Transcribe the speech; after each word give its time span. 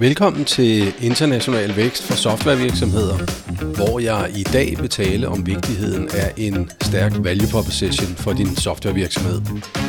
Velkommen 0.00 0.44
til 0.44 0.94
International 1.02 1.76
Vækst 1.76 2.02
for 2.02 2.14
Softwarevirksomheder, 2.14 3.16
hvor 3.76 3.98
jeg 3.98 4.30
i 4.36 4.42
dag 4.42 4.76
vil 4.80 4.88
tale 4.88 5.28
om 5.28 5.46
vigtigheden 5.46 6.08
af 6.12 6.34
en 6.36 6.70
stærk 6.82 7.12
value 7.24 7.48
proposition 7.50 8.16
for 8.16 8.32
din 8.32 8.56
softwarevirksomhed. 8.56 9.40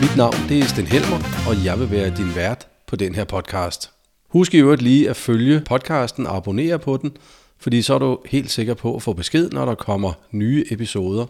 Mit 0.02 0.18
navn 0.18 0.36
det 0.50 0.60
er 0.60 0.64
Sten 0.64 0.88
Helmer, 0.88 1.20
og 1.50 1.66
jeg 1.66 1.80
vil 1.80 1.92
være 1.92 2.16
din 2.18 2.36
vært 2.36 2.68
på 2.88 2.96
den 2.96 3.16
her 3.16 3.24
podcast. 3.24 3.92
Husk 4.30 4.54
i 4.54 4.58
øvrigt 4.58 4.82
lige 4.82 5.10
at 5.10 5.16
følge 5.16 5.62
podcasten 5.66 6.28
og 6.28 6.36
abonnere 6.36 6.80
på 6.80 6.98
den, 6.98 7.12
fordi 7.60 7.82
så 7.82 7.94
er 7.94 8.00
du 8.00 8.20
helt 8.26 8.52
sikker 8.52 8.73
på 8.73 8.96
at 8.96 9.02
få 9.02 9.14
besked, 9.14 9.50
når 9.50 9.66
der 9.66 9.76
kommer 9.76 10.14
nye 10.32 10.66
episoder. 10.71 11.26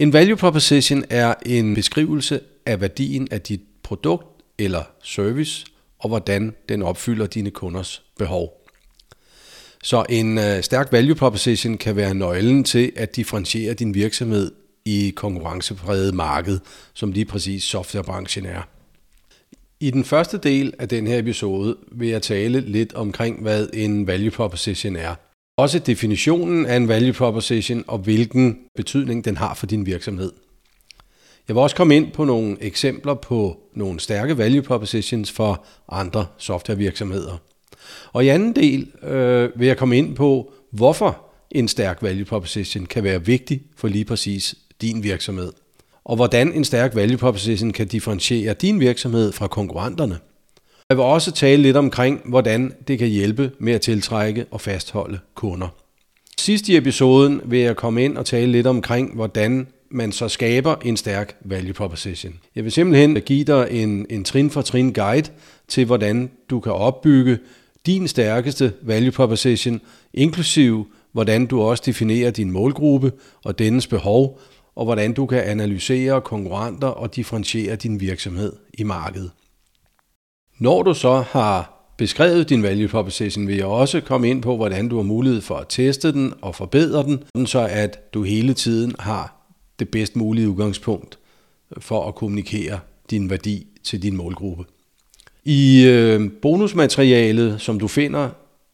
En 0.00 0.12
value 0.12 0.36
proposition 0.36 1.04
er 1.10 1.34
en 1.46 1.74
beskrivelse 1.74 2.40
af 2.66 2.80
værdien 2.80 3.28
af 3.30 3.40
dit 3.40 3.60
produkt 3.82 4.26
eller 4.58 4.82
service, 5.02 5.66
og 6.04 6.08
hvordan 6.08 6.54
den 6.68 6.82
opfylder 6.82 7.26
dine 7.26 7.50
kunders 7.50 8.02
behov. 8.18 8.60
Så 9.82 10.04
en 10.08 10.38
øh, 10.38 10.62
stærk 10.62 10.92
value 10.92 11.14
proposition 11.14 11.78
kan 11.78 11.96
være 11.96 12.14
nøglen 12.14 12.64
til 12.64 12.92
at 12.96 13.16
differentiere 13.16 13.74
din 13.74 13.94
virksomhed 13.94 14.52
i 14.84 15.12
konkurrencepræget 15.16 16.14
marked, 16.14 16.58
som 16.94 17.12
lige 17.12 17.24
præcis 17.24 17.64
softwarebranchen 17.64 18.46
er. 18.46 18.62
I 19.80 19.90
den 19.90 20.04
første 20.04 20.38
del 20.38 20.74
af 20.78 20.88
den 20.88 21.06
her 21.06 21.18
episode 21.18 21.76
vil 21.92 22.08
jeg 22.08 22.22
tale 22.22 22.60
lidt 22.60 22.94
omkring, 22.94 23.42
hvad 23.42 23.68
en 23.72 24.06
value 24.06 24.30
proposition 24.30 24.96
er. 24.96 25.14
Også 25.56 25.78
definitionen 25.78 26.66
af 26.66 26.76
en 26.76 26.88
value 26.88 27.12
proposition 27.12 27.84
og 27.86 27.98
hvilken 27.98 28.58
betydning 28.76 29.24
den 29.24 29.36
har 29.36 29.54
for 29.54 29.66
din 29.66 29.86
virksomhed. 29.86 30.32
Jeg 31.48 31.56
vil 31.56 31.62
også 31.62 31.76
komme 31.76 31.96
ind 31.96 32.12
på 32.12 32.24
nogle 32.24 32.56
eksempler 32.60 33.14
på 33.14 33.60
nogle 33.74 34.00
stærke 34.00 34.38
value 34.38 34.62
propositions 34.62 35.32
for 35.32 35.64
andre 35.88 36.26
softwarevirksomheder. 36.38 37.36
Og 38.12 38.24
i 38.24 38.28
anden 38.28 38.56
del 38.56 38.90
øh, 39.02 39.50
vil 39.56 39.66
jeg 39.66 39.76
komme 39.76 39.98
ind 39.98 40.16
på, 40.16 40.52
hvorfor 40.70 41.20
en 41.50 41.68
stærk 41.68 42.02
value 42.02 42.24
proposition 42.24 42.86
kan 42.86 43.04
være 43.04 43.24
vigtig 43.26 43.62
for 43.76 43.88
lige 43.88 44.04
præcis 44.04 44.54
din 44.80 45.02
virksomhed. 45.02 45.52
Og 46.04 46.16
hvordan 46.16 46.52
en 46.52 46.64
stærk 46.64 46.94
value 46.94 47.16
proposition 47.16 47.70
kan 47.70 47.86
differentiere 47.86 48.54
din 48.54 48.80
virksomhed 48.80 49.32
fra 49.32 49.46
konkurrenterne. 49.46 50.18
Jeg 50.88 50.96
vil 50.96 51.04
også 51.04 51.32
tale 51.32 51.62
lidt 51.62 51.76
omkring, 51.76 52.20
hvordan 52.24 52.72
det 52.88 52.98
kan 52.98 53.08
hjælpe 53.08 53.50
med 53.58 53.72
at 53.72 53.80
tiltrække 53.80 54.46
og 54.50 54.60
fastholde 54.60 55.18
kunder. 55.34 55.68
Sidst 56.38 56.68
i 56.68 56.76
episoden 56.76 57.40
vil 57.44 57.58
jeg 57.58 57.76
komme 57.76 58.04
ind 58.04 58.16
og 58.16 58.26
tale 58.26 58.52
lidt 58.52 58.66
omkring, 58.66 59.14
hvordan 59.14 59.66
man 59.94 60.12
så 60.12 60.28
skaber 60.28 60.76
en 60.84 60.96
stærk 60.96 61.36
value 61.40 61.72
proposition. 61.72 62.34
Jeg 62.54 62.64
vil 62.64 62.72
simpelthen 62.72 63.14
give 63.14 63.44
dig 63.44 63.68
en, 63.70 64.06
en 64.10 64.24
trin 64.24 64.50
for 64.50 64.62
trin 64.62 64.92
guide 64.92 65.30
til, 65.68 65.84
hvordan 65.84 66.30
du 66.50 66.60
kan 66.60 66.72
opbygge 66.72 67.38
din 67.86 68.08
stærkeste 68.08 68.72
value 68.82 69.10
proposition, 69.10 69.80
inklusive 70.14 70.86
hvordan 71.12 71.46
du 71.46 71.62
også 71.62 71.82
definerer 71.86 72.30
din 72.30 72.50
målgruppe 72.50 73.12
og 73.44 73.58
dennes 73.58 73.86
behov, 73.86 74.40
og 74.76 74.84
hvordan 74.84 75.12
du 75.12 75.26
kan 75.26 75.42
analysere 75.42 76.20
konkurrenter 76.20 76.88
og 76.88 77.16
differentiere 77.16 77.76
din 77.76 78.00
virksomhed 78.00 78.52
i 78.78 78.82
markedet. 78.82 79.30
Når 80.58 80.82
du 80.82 80.94
så 80.94 81.24
har 81.30 81.74
beskrevet 81.98 82.48
din 82.48 82.62
value 82.62 82.88
proposition, 82.88 83.46
vil 83.46 83.56
jeg 83.56 83.66
også 83.66 84.00
komme 84.00 84.30
ind 84.30 84.42
på, 84.42 84.56
hvordan 84.56 84.88
du 84.88 84.96
har 84.96 85.02
mulighed 85.02 85.40
for 85.40 85.56
at 85.56 85.66
teste 85.68 86.12
den 86.12 86.32
og 86.42 86.54
forbedre 86.54 87.02
den, 87.02 87.46
så 87.46 87.68
at 87.70 88.14
du 88.14 88.22
hele 88.22 88.54
tiden 88.54 88.94
har 88.98 89.43
det 89.78 89.88
bedst 89.88 90.16
mulige 90.16 90.48
udgangspunkt 90.48 91.18
for 91.78 92.08
at 92.08 92.14
kommunikere 92.14 92.80
din 93.10 93.30
værdi 93.30 93.66
til 93.84 94.02
din 94.02 94.16
målgruppe. 94.16 94.64
I 95.44 95.86
øh, 95.86 96.30
bonusmaterialet, 96.42 97.60
som 97.60 97.78
du 97.78 97.88
finder 97.88 98.28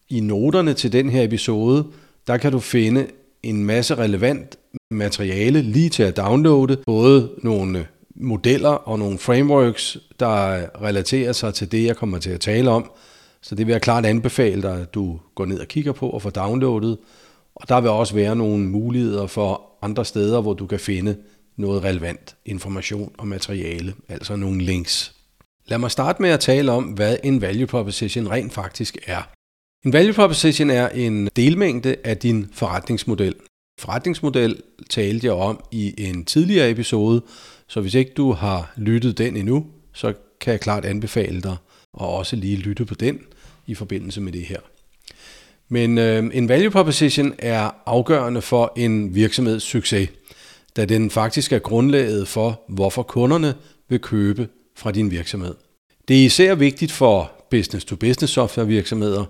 i 0.09 0.19
noterne 0.19 0.73
til 0.73 0.93
den 0.93 1.09
her 1.09 1.23
episode, 1.23 1.85
der 2.27 2.37
kan 2.37 2.51
du 2.51 2.59
finde 2.59 3.07
en 3.43 3.65
masse 3.65 3.95
relevant 3.95 4.57
materiale 4.91 5.61
lige 5.61 5.89
til 5.89 6.03
at 6.03 6.17
downloade, 6.17 6.77
både 6.85 7.29
nogle 7.43 7.87
modeller 8.15 8.69
og 8.69 8.99
nogle 8.99 9.17
frameworks, 9.17 9.97
der 10.19 10.65
relaterer 10.81 11.31
sig 11.31 11.53
til 11.53 11.71
det, 11.71 11.85
jeg 11.85 11.95
kommer 11.95 12.17
til 12.17 12.29
at 12.29 12.39
tale 12.39 12.69
om. 12.69 12.91
Så 13.41 13.55
det 13.55 13.67
vil 13.67 13.71
jeg 13.71 13.81
klart 13.81 14.05
anbefale 14.05 14.61
dig, 14.61 14.81
at 14.81 14.93
du 14.93 15.19
går 15.35 15.45
ned 15.45 15.59
og 15.59 15.67
kigger 15.67 15.91
på 15.91 16.09
og 16.09 16.21
får 16.21 16.29
downloadet. 16.29 16.97
Og 17.55 17.69
der 17.69 17.81
vil 17.81 17.89
også 17.89 18.15
være 18.15 18.35
nogle 18.35 18.65
muligheder 18.65 19.27
for 19.27 19.70
andre 19.81 20.05
steder, 20.05 20.41
hvor 20.41 20.53
du 20.53 20.67
kan 20.67 20.79
finde 20.79 21.17
noget 21.57 21.83
relevant 21.83 22.35
information 22.45 23.11
og 23.17 23.27
materiale, 23.27 23.93
altså 24.09 24.35
nogle 24.35 24.63
links. 24.63 25.15
Lad 25.67 25.77
mig 25.77 25.91
starte 25.91 26.21
med 26.21 26.29
at 26.29 26.39
tale 26.39 26.71
om, 26.71 26.83
hvad 26.83 27.17
en 27.23 27.41
value 27.41 27.67
proposition 27.67 28.29
rent 28.29 28.53
faktisk 28.53 28.97
er. 29.05 29.21
En 29.85 29.93
value 29.93 30.13
proposition 30.13 30.69
er 30.69 30.89
en 30.89 31.29
delmængde 31.35 31.95
af 32.03 32.17
din 32.17 32.49
forretningsmodel. 32.53 33.35
Forretningsmodel 33.79 34.61
talte 34.89 35.27
jeg 35.27 35.33
om 35.33 35.63
i 35.71 35.93
en 35.97 36.25
tidligere 36.25 36.69
episode, 36.69 37.21
så 37.67 37.81
hvis 37.81 37.93
ikke 37.93 38.11
du 38.17 38.31
har 38.31 38.73
lyttet 38.77 39.17
den 39.17 39.37
endnu, 39.37 39.65
så 39.93 40.13
kan 40.41 40.51
jeg 40.51 40.59
klart 40.59 40.85
anbefale 40.85 41.41
dig 41.41 41.55
at 41.99 42.05
også 42.05 42.35
lige 42.35 42.55
lytte 42.55 42.85
på 42.85 42.95
den 42.95 43.19
i 43.67 43.75
forbindelse 43.75 44.21
med 44.21 44.31
det 44.31 44.45
her. 44.45 44.59
Men 45.73 45.97
øh, 45.97 46.29
en 46.33 46.49
value 46.49 46.71
proposition 46.71 47.33
er 47.39 47.71
afgørende 47.85 48.41
for 48.41 48.73
en 48.75 49.15
virksomheds 49.15 49.63
succes, 49.63 50.09
da 50.75 50.85
den 50.85 51.09
faktisk 51.09 51.53
er 51.53 51.59
grundlaget 51.59 52.27
for, 52.27 52.61
hvorfor 52.69 53.03
kunderne 53.03 53.53
vil 53.89 53.99
købe 53.99 54.47
fra 54.75 54.91
din 54.91 55.11
virksomhed. 55.11 55.55
Det 56.07 56.21
er 56.21 56.25
især 56.25 56.55
vigtigt 56.55 56.91
for 56.91 57.31
business-to-business 57.49 58.33
software 58.33 58.67
virksomheder, 58.67 59.25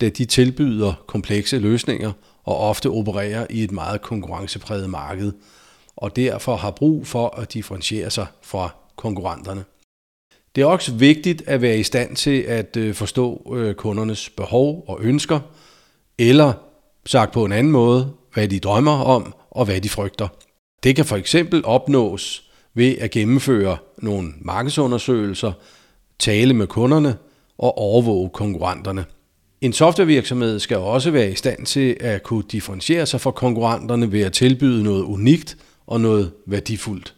da 0.00 0.08
de 0.08 0.24
tilbyder 0.24 1.04
komplekse 1.06 1.58
løsninger 1.58 2.12
og 2.44 2.56
ofte 2.56 2.90
opererer 2.90 3.46
i 3.50 3.64
et 3.64 3.72
meget 3.72 4.02
konkurrencepræget 4.02 4.90
marked, 4.90 5.32
og 5.96 6.16
derfor 6.16 6.56
har 6.56 6.70
brug 6.70 7.06
for 7.06 7.28
at 7.38 7.52
differentiere 7.54 8.10
sig 8.10 8.26
fra 8.42 8.74
konkurrenterne. 8.96 9.64
Det 10.54 10.62
er 10.62 10.66
også 10.66 10.92
vigtigt 10.92 11.42
at 11.46 11.62
være 11.62 11.78
i 11.78 11.82
stand 11.82 12.16
til 12.16 12.40
at 12.40 12.76
øh, 12.76 12.94
forstå 12.94 13.54
øh, 13.56 13.74
kundernes 13.74 14.30
behov 14.30 14.84
og 14.88 14.98
ønsker, 15.02 15.40
eller 16.18 16.52
sagt 17.06 17.32
på 17.32 17.44
en 17.44 17.52
anden 17.52 17.72
måde, 17.72 18.12
hvad 18.34 18.48
de 18.48 18.58
drømmer 18.58 19.02
om 19.02 19.34
og 19.50 19.64
hvad 19.64 19.80
de 19.80 19.88
frygter. 19.88 20.28
Det 20.82 20.96
kan 20.96 21.04
for 21.04 21.16
eksempel 21.16 21.64
opnås 21.64 22.50
ved 22.74 22.98
at 22.98 23.10
gennemføre 23.10 23.76
nogle 23.98 24.32
markedsundersøgelser, 24.40 25.52
tale 26.18 26.54
med 26.54 26.66
kunderne 26.66 27.16
og 27.58 27.78
overvåge 27.78 28.30
konkurrenterne. 28.30 29.04
En 29.60 29.72
softwarevirksomhed 29.72 30.58
skal 30.58 30.76
også 30.76 31.10
være 31.10 31.30
i 31.30 31.34
stand 31.34 31.66
til 31.66 31.96
at 32.00 32.22
kunne 32.22 32.44
differentiere 32.52 33.06
sig 33.06 33.20
fra 33.20 33.30
konkurrenterne 33.30 34.12
ved 34.12 34.20
at 34.20 34.32
tilbyde 34.32 34.82
noget 34.82 35.02
unikt 35.02 35.56
og 35.86 36.00
noget 36.00 36.32
værdifuldt. 36.46 37.14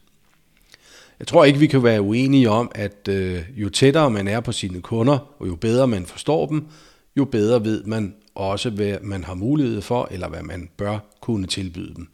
Jeg 1.19 1.26
tror 1.26 1.44
ikke, 1.44 1.59
vi 1.59 1.66
kan 1.66 1.82
være 1.82 2.03
uenige 2.03 2.50
om, 2.50 2.71
at 2.75 3.09
øh, 3.09 3.43
jo 3.56 3.69
tættere 3.69 4.11
man 4.11 4.28
er 4.28 4.41
på 4.41 4.53
sine 4.53 4.81
kunder, 4.81 5.19
og 5.38 5.49
jo 5.49 5.55
bedre 5.55 5.87
man 5.87 6.06
forstår 6.06 6.47
dem, 6.47 6.66
jo 7.16 7.25
bedre 7.25 7.65
ved 7.65 7.84
man 7.84 8.15
også, 8.34 8.71
hvad 8.71 8.97
man 9.03 9.25
har 9.25 9.34
mulighed 9.34 9.83
for, 9.83 10.09
eller 10.11 10.28
hvad 10.28 10.43
man 10.43 10.69
bør 10.77 10.99
kunne 11.21 11.47
tilbyde 11.47 11.95
dem. 11.95 12.09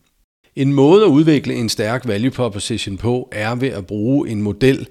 En 0.57 0.73
måde 0.73 1.05
at 1.05 1.09
udvikle 1.09 1.55
en 1.55 1.69
stærk 1.69 2.07
value 2.07 2.31
proposition 2.31 2.97
på, 2.97 3.29
er 3.33 3.55
ved 3.55 3.69
at 3.69 3.87
bruge 3.87 4.29
en 4.29 4.43
model 4.43 4.87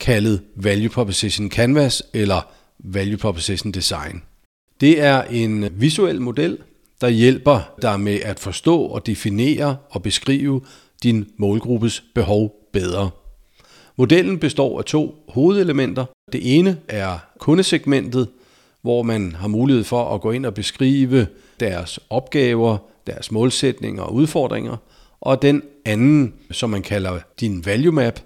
kaldet 0.00 0.42
Value 0.56 0.88
Proposition 0.88 1.50
Canvas 1.50 2.02
eller 2.12 2.48
Value 2.78 3.16
Proposition 3.16 3.72
Design. 3.72 4.22
Det 4.80 5.00
er 5.00 5.22
en 5.22 5.68
visuel 5.80 6.20
model, 6.20 6.58
der 7.00 7.08
hjælper 7.08 7.74
dig 7.82 8.00
med 8.00 8.20
at 8.20 8.40
forstå 8.40 8.80
og 8.80 9.06
definere 9.06 9.76
og 9.90 10.02
beskrive 10.02 10.60
din 11.02 11.26
målgruppes 11.36 12.04
behov 12.14 12.54
bedre. 12.72 13.10
Modellen 13.96 14.38
består 14.38 14.78
af 14.78 14.84
to 14.84 15.14
hovedelementer. 15.28 16.04
Det 16.32 16.58
ene 16.58 16.76
er 16.88 17.18
kundesegmentet, 17.38 18.28
hvor 18.84 19.02
man 19.02 19.32
har 19.32 19.48
mulighed 19.48 19.84
for 19.84 20.14
at 20.14 20.20
gå 20.20 20.30
ind 20.30 20.46
og 20.46 20.54
beskrive 20.54 21.26
deres 21.60 22.00
opgaver, 22.10 22.78
deres 23.06 23.30
målsætninger 23.30 24.02
og 24.02 24.14
udfordringer. 24.14 24.76
Og 25.20 25.42
den 25.42 25.62
anden, 25.84 26.34
som 26.50 26.70
man 26.70 26.82
kalder 26.82 27.18
din 27.40 27.66
value 27.66 27.92
map, 27.92 28.20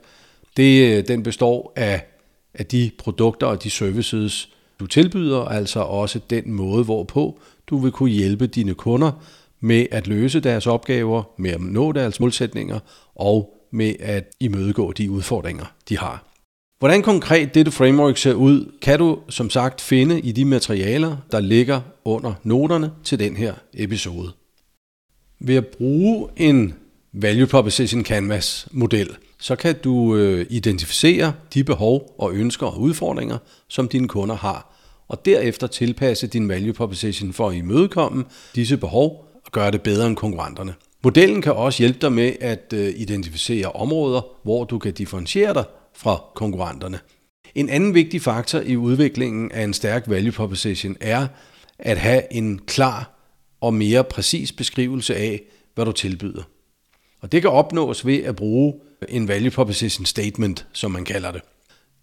det, 0.56 0.99
øh, 0.99 1.08
den 1.08 1.22
består 1.22 1.72
af, 1.76 2.06
af 2.55 2.66
de 2.66 2.90
produkter 2.99 3.46
og 3.46 3.62
de 3.62 3.70
services, 3.70 4.49
du 4.81 4.87
tilbyder, 4.87 5.40
altså 5.40 5.81
også 5.81 6.20
den 6.31 6.52
måde, 6.52 6.84
hvorpå 6.84 7.38
du 7.66 7.78
vil 7.78 7.93
kunne 7.93 8.11
hjælpe 8.11 8.46
dine 8.46 8.75
kunder 8.75 9.12
med 9.61 9.87
at 9.90 10.06
løse 10.06 10.40
deres 10.40 10.66
opgaver, 10.66 11.22
med 11.37 11.50
at 11.50 11.61
nå 11.61 11.93
deres 11.93 12.20
målsætninger 12.20 12.78
og 13.14 13.54
med 13.70 13.94
at 14.00 14.31
imødegå 14.40 14.93
de 14.93 15.11
udfordringer, 15.11 15.64
de 15.88 15.99
har. 15.99 16.27
Hvordan 16.78 17.02
konkret 17.02 17.54
dette 17.54 17.72
framework 17.72 18.16
ser 18.16 18.34
ud, 18.34 18.72
kan 18.82 18.98
du 18.98 19.19
som 19.28 19.50
sagt 19.50 19.80
finde 19.80 20.20
i 20.20 20.32
de 20.32 20.44
materialer, 20.44 21.16
der 21.32 21.40
ligger 21.40 21.80
under 22.04 22.34
noterne 22.42 22.90
til 23.04 23.19
den 23.19 23.36
her 23.36 23.54
episode. 23.75 24.32
Ved 25.40 25.54
at 25.56 25.66
bruge 25.66 26.28
en 26.36 26.75
Value 27.12 27.46
Proposition 27.46 28.04
Canvas 28.04 28.69
model, 28.72 29.10
så 29.40 29.56
kan 29.56 29.75
du 29.84 30.16
øh, 30.16 30.46
identificere 30.50 31.32
de 31.54 31.64
behov 31.64 32.14
og 32.19 32.32
ønsker 32.32 32.66
og 32.66 32.80
udfordringer, 32.80 33.38
som 33.69 33.88
dine 33.88 34.08
kunder 34.08 34.36
har, 34.36 34.75
og 35.08 35.25
derefter 35.25 35.66
tilpasse 35.66 36.26
din 36.26 36.48
value 36.48 36.72
proposition 36.72 37.32
for 37.32 37.48
at 37.48 37.56
imødekomme 37.56 38.25
disse 38.54 38.76
behov 38.76 39.25
og 39.46 39.52
gøre 39.52 39.70
det 39.70 39.82
bedre 39.82 40.06
end 40.06 40.16
konkurrenterne. 40.16 40.75
Modellen 41.04 41.42
kan 41.42 41.52
også 41.52 41.82
hjælpe 41.82 41.98
dig 42.00 42.12
med 42.12 42.32
at 42.40 42.72
øh, 42.75 42.94
identificere 42.96 43.72
områder, 43.72 44.20
hvor 44.42 44.64
du 44.64 44.78
kan 44.78 44.92
differentiere 44.92 45.54
dig 45.54 45.64
fra 45.98 46.22
konkurrenterne. 46.34 46.98
En 47.54 47.68
anden 47.68 47.94
vigtig 47.94 48.22
faktor 48.22 48.60
i 48.60 48.76
udviklingen 48.76 49.52
af 49.52 49.64
en 49.64 49.74
stærk 49.74 50.04
value 50.06 50.32
proposition 50.32 50.96
er 51.00 51.26
at 51.78 51.98
have 51.98 52.32
en 52.32 52.60
klar 52.66 53.10
og 53.60 53.74
mere 53.74 54.04
præcis 54.04 54.52
beskrivelse 54.52 55.16
af, 55.16 55.42
hvad 55.74 55.84
du 55.84 55.92
tilbyder. 55.92 56.42
Og 57.20 57.32
det 57.32 57.42
kan 57.42 57.50
opnås 57.50 58.06
ved 58.06 58.22
at 58.22 58.36
bruge 58.36 58.74
en 59.08 59.28
value 59.28 59.50
proposition 59.50 60.06
statement, 60.06 60.66
som 60.72 60.90
man 60.90 61.04
kalder 61.04 61.32
det. 61.32 61.42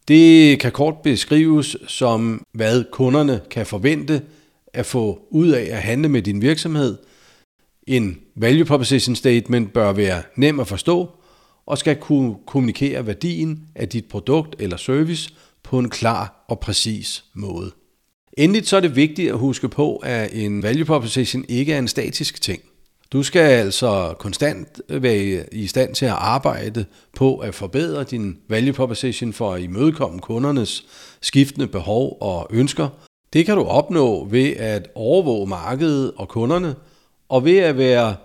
Det 0.07 0.59
kan 0.59 0.71
kort 0.71 0.95
beskrives 1.03 1.77
som, 1.88 2.44
hvad 2.53 2.83
kunderne 2.91 3.41
kan 3.50 3.65
forvente 3.65 4.21
at 4.74 4.86
få 4.86 5.27
ud 5.30 5.50
af 5.50 5.63
at 5.63 5.81
handle 5.81 6.09
med 6.09 6.21
din 6.21 6.41
virksomhed. 6.41 6.98
En 7.88 8.19
value 8.36 8.65
proposition 8.65 9.15
statement 9.15 9.74
bør 9.74 9.91
være 9.91 10.24
nem 10.36 10.59
at 10.59 10.68
forstå 10.68 11.09
og 11.67 11.77
skal 11.77 11.95
kunne 11.95 12.35
kommunikere 12.47 13.07
værdien 13.07 13.67
af 13.75 13.89
dit 13.89 14.06
produkt 14.06 14.56
eller 14.59 14.77
service 14.77 15.29
på 15.63 15.79
en 15.79 15.89
klar 15.89 16.45
og 16.50 16.59
præcis 16.59 17.25
måde. 17.33 17.71
Endelig 18.38 18.67
så 18.67 18.77
er 18.77 18.81
det 18.81 18.95
vigtigt 18.95 19.31
at 19.31 19.38
huske 19.38 19.69
på, 19.69 19.95
at 19.95 20.29
en 20.33 20.63
value 20.63 20.85
proposition 20.85 21.45
ikke 21.50 21.73
er 21.73 21.79
en 21.79 21.88
statisk 21.88 22.41
ting. 22.41 22.62
Du 23.12 23.23
skal 23.23 23.41
altså 23.41 24.13
konstant 24.19 24.81
være 24.89 25.45
i 25.51 25.67
stand 25.67 25.95
til 25.95 26.06
at 26.06 26.12
arbejde 26.12 26.85
på 27.15 27.38
at 27.38 27.56
forbedre 27.56 28.03
din 28.03 28.38
value 28.50 28.73
proposition 28.73 29.33
for 29.33 29.53
at 29.53 29.62
imødekomme 29.62 30.19
kundernes 30.19 30.85
skiftende 31.21 31.67
behov 31.67 32.17
og 32.21 32.47
ønsker. 32.51 32.89
Det 33.33 33.45
kan 33.45 33.57
du 33.57 33.63
opnå 33.63 34.25
ved 34.25 34.56
at 34.56 34.88
overvåge 34.95 35.47
markedet 35.47 36.12
og 36.15 36.27
kunderne, 36.27 36.75
og 37.29 37.45
ved 37.45 37.57
at 37.57 37.77
være 37.77 38.15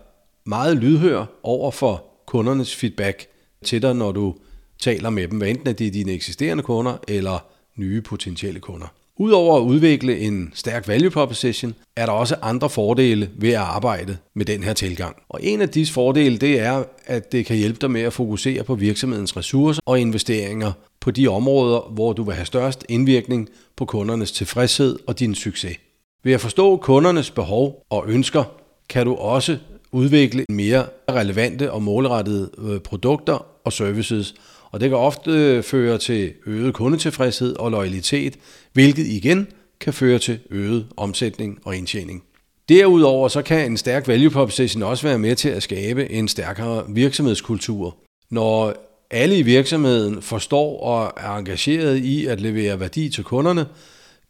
meget 0.47 0.77
lydhør 0.77 1.41
over 1.43 1.71
for 1.71 2.10
kundernes 2.31 2.77
feedback 2.77 3.27
til 3.65 3.83
dig, 3.83 3.95
når 3.95 4.13
du 4.13 4.35
taler 4.79 5.11
med 5.11 5.29
dem, 5.29 5.39
hvad 5.39 5.49
enten 5.49 5.75
det 5.75 5.87
er 5.87 5.91
dine 5.91 6.13
eksisterende 6.13 6.63
kunder 6.63 6.97
eller 7.09 7.45
nye 7.77 8.01
potentielle 8.01 8.61
kunder. 8.61 8.87
Udover 9.17 9.57
at 9.57 9.63
udvikle 9.63 10.19
en 10.19 10.53
stærk 10.55 10.89
value 10.89 11.11
proposition, 11.11 11.75
er 11.97 12.07
der 12.07 12.13
også 12.13 12.37
andre 12.43 12.71
fordele 12.71 13.31
ved 13.37 13.51
at 13.51 13.61
arbejde 13.61 14.17
med 14.35 14.45
den 14.45 14.63
her 14.63 14.73
tilgang. 14.73 15.17
Og 15.29 15.41
en 15.43 15.61
af 15.61 15.69
disse 15.69 15.93
fordele, 15.93 16.39
det 16.39 16.61
er, 16.61 16.85
at 17.07 17.33
det 17.33 17.47
kan 17.47 17.57
hjælpe 17.57 17.79
dig 17.81 17.91
med 17.91 18.01
at 18.01 18.13
fokusere 18.13 18.65
på 18.65 18.75
virksomhedens 18.75 19.37
ressourcer 19.37 19.81
og 19.87 20.01
investeringer 20.01 20.73
på 21.01 21.11
de 21.11 21.29
områder, 21.29 21.91
hvor 21.91 22.13
du 22.13 22.23
vil 22.23 22.35
have 22.35 22.47
størst 22.47 22.85
indvirkning 22.89 23.49
på 23.77 23.85
kundernes 23.85 24.33
tilfredshed 24.33 24.99
og 25.07 25.19
din 25.19 25.35
succes. 25.35 25.77
Ved 26.25 26.33
at 26.33 26.41
forstå 26.41 26.77
kundernes 26.77 27.31
behov 27.31 27.87
og 27.91 28.05
ønsker, 28.09 28.45
kan 28.89 29.07
du 29.07 29.15
også 29.15 29.59
udvikle 29.93 30.45
mere 30.49 30.87
relevante 31.11 31.73
og 31.73 31.83
målrettede 31.83 32.51
øh, 32.59 32.81
produkter 32.81 33.47
og 33.65 33.73
services, 33.73 34.35
og 34.71 34.81
det 34.81 34.89
kan 34.89 34.99
ofte 34.99 35.31
øh, 35.31 35.63
føre 35.63 35.99
til 35.99 36.33
øget 36.47 36.75
kundetilfredshed 36.75 37.57
og 37.57 37.71
loyalitet, 37.71 38.39
hvilket 38.73 39.07
igen 39.07 39.47
kan 39.81 39.93
føre 39.93 40.19
til 40.19 40.39
øget 40.51 40.87
omsætning 40.97 41.59
og 41.65 41.77
indtjening. 41.77 42.23
Derudover 42.69 43.29
så 43.29 43.43
kan 43.43 43.67
en 43.71 43.77
stærk 43.77 44.09
value 44.09 44.31
proposition 44.31 44.83
også 44.83 45.07
være 45.09 45.19
med 45.19 45.37
til 45.37 45.49
at 45.49 45.63
skabe 45.63 46.11
en 46.11 46.29
stærkere 46.29 46.85
virksomhedskultur. 46.89 47.97
Når 48.31 48.75
alle 49.11 49.39
i 49.39 49.43
virksomheden 49.43 50.23
forstår 50.23 50.81
og 50.81 51.13
er 51.17 51.37
engageret 51.37 51.97
i 51.97 52.27
at 52.27 52.41
levere 52.41 52.81
værdi 52.81 53.09
til 53.09 53.25
kunderne, 53.25 53.67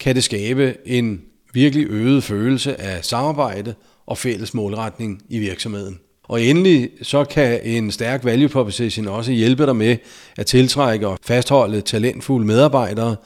kan 0.00 0.14
det 0.14 0.24
skabe 0.24 0.76
en 0.86 1.22
virkelig 1.52 1.86
øget 1.90 2.24
følelse 2.24 2.80
af 2.80 3.04
samarbejde 3.04 3.74
og 4.10 4.18
fælles 4.18 4.54
målretning 4.54 5.22
i 5.28 5.38
virksomheden. 5.38 5.98
Og 6.24 6.42
endelig 6.42 6.90
så 7.02 7.24
kan 7.24 7.60
en 7.64 7.90
stærk 7.90 8.24
value 8.24 8.48
proposition 8.48 9.08
også 9.08 9.32
hjælpe 9.32 9.66
dig 9.66 9.76
med 9.76 9.96
at 10.36 10.46
tiltrække 10.46 11.08
og 11.08 11.18
fastholde 11.22 11.80
talentfulde 11.80 12.46
medarbejdere. 12.46 13.16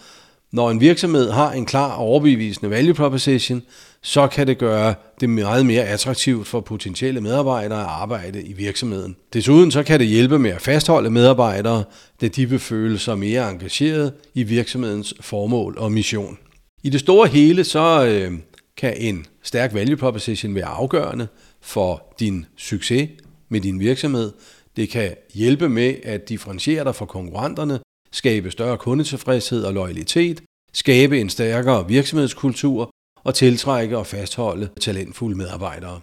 Når 0.53 0.71
en 0.71 0.81
virksomhed 0.81 1.31
har 1.31 1.53
en 1.53 1.67
klar 1.67 1.93
og 1.93 1.99
overbevisende 1.99 2.71
value 2.71 2.95
proposition, 2.95 3.63
så 4.03 4.27
kan 4.27 4.47
det 4.47 4.59
gøre 4.59 4.95
det 5.21 5.31
meget 5.31 5.67
mere 5.67 5.83
attraktivt 5.83 6.47
for 6.47 6.61
potentielle 6.61 7.21
medarbejdere 7.21 7.81
at 7.81 7.87
arbejde 7.87 8.43
i 8.43 8.53
virksomheden. 8.53 9.17
Desuden 9.33 9.71
så 9.71 9.83
kan 9.83 10.01
det 10.01 10.07
hjælpe 10.07 10.39
med 10.39 10.51
at 10.51 10.61
fastholde 10.61 11.11
medarbejdere, 11.11 11.85
da 12.21 12.29
de 12.29 12.49
vil 12.49 12.59
føle 12.59 12.99
sig 12.99 13.19
mere 13.19 13.51
engageret 13.51 14.13
i 14.35 14.43
virksomhedens 14.43 15.15
formål 15.21 15.75
og 15.79 15.93
mission. 15.93 16.39
I 16.83 16.91
det 16.91 17.01
store 17.01 17.29
hele 17.29 17.65
så 17.65 18.07
øh, 18.07 18.33
kan 18.77 18.97
en 18.97 19.27
stærk 19.43 19.75
value 19.75 19.97
proposition 19.97 20.55
være 20.55 20.65
afgørende 20.65 21.29
for 21.61 22.15
din 22.21 22.47
succes 22.57 23.11
med 23.49 23.61
din 23.61 23.81
virksomhed. 23.81 24.33
Det 24.77 24.89
kan 24.89 25.15
hjælpe 25.35 25.69
med 25.69 25.95
at 26.03 26.29
differentiere 26.29 26.85
dig 26.85 26.95
fra 26.95 27.07
konkurrenterne, 27.07 27.81
skabe 28.13 28.51
større 28.51 28.79
kundetilfredshed 28.79 29.65
og 29.65 29.75
loyalitet, 29.75 30.43
skabe 30.73 31.21
en 31.21 31.31
stærkere 31.31 31.89
virksomhedskultur 31.89 32.91
og 33.25 33.35
tiltrække 33.35 33.99
og 33.99 34.07
fastholde 34.07 34.69
talentfulde 34.81 35.37
medarbejdere. 35.37 36.01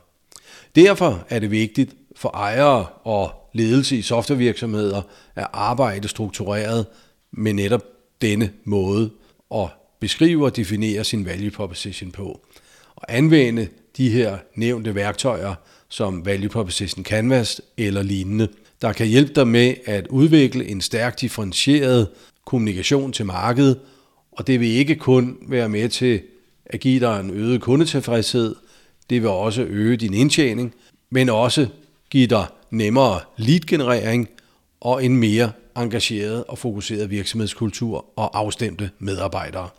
Derfor 0.75 1.25
er 1.29 1.39
det 1.39 1.51
vigtigt 1.51 1.95
for 2.15 2.29
ejere 2.29 2.85
og 3.03 3.31
ledelse 3.53 3.97
i 3.97 4.01
softwarevirksomheder 4.01 5.01
at 5.35 5.47
arbejde 5.53 6.07
struktureret 6.07 6.85
med 7.31 7.53
netop 7.53 7.83
denne 8.21 8.51
måde 8.65 9.09
at 9.56 9.67
beskrive 10.00 10.45
og 10.45 10.56
definere 10.56 11.03
sin 11.03 11.25
value 11.25 11.51
proposition 11.51 12.12
på 12.12 12.45
at 13.03 13.15
anvende 13.15 13.68
de 13.98 14.09
her 14.09 14.38
nævnte 14.56 14.95
værktøjer 14.95 15.53
som 15.89 16.25
Value 16.25 16.50
Proposition 16.50 17.06
Canvas 17.06 17.62
eller 17.77 18.03
lignende, 18.03 18.48
der 18.81 18.94
kan 18.94 19.07
hjælpe 19.07 19.33
dig 19.33 19.48
med 19.48 19.74
at 19.86 20.07
udvikle 20.07 20.68
en 20.68 20.81
stærk 20.81 21.21
differentieret 21.21 22.07
kommunikation 22.45 23.12
til 23.12 23.25
markedet, 23.25 23.80
og 24.31 24.48
det 24.48 24.59
vil 24.59 24.68
ikke 24.68 24.95
kun 24.95 25.38
være 25.48 25.69
med 25.69 25.89
til 25.89 26.21
at 26.65 26.80
give 26.80 27.00
dig 27.00 27.19
en 27.19 27.30
øget 27.30 27.62
kundetilfredshed, 27.62 28.56
det 29.09 29.21
vil 29.21 29.30
også 29.30 29.62
øge 29.62 29.98
din 29.98 30.13
indtjening, 30.13 30.74
men 31.09 31.30
også 31.30 31.68
give 32.09 32.27
dig 32.27 32.45
nemmere 32.71 33.19
lead-generering 33.38 34.30
og 34.81 35.06
en 35.06 35.18
mere 35.18 35.51
engageret 35.77 36.44
og 36.44 36.57
fokuseret 36.57 37.09
virksomhedskultur 37.09 38.06
og 38.15 38.39
afstemte 38.39 38.89
medarbejdere. 39.00 39.69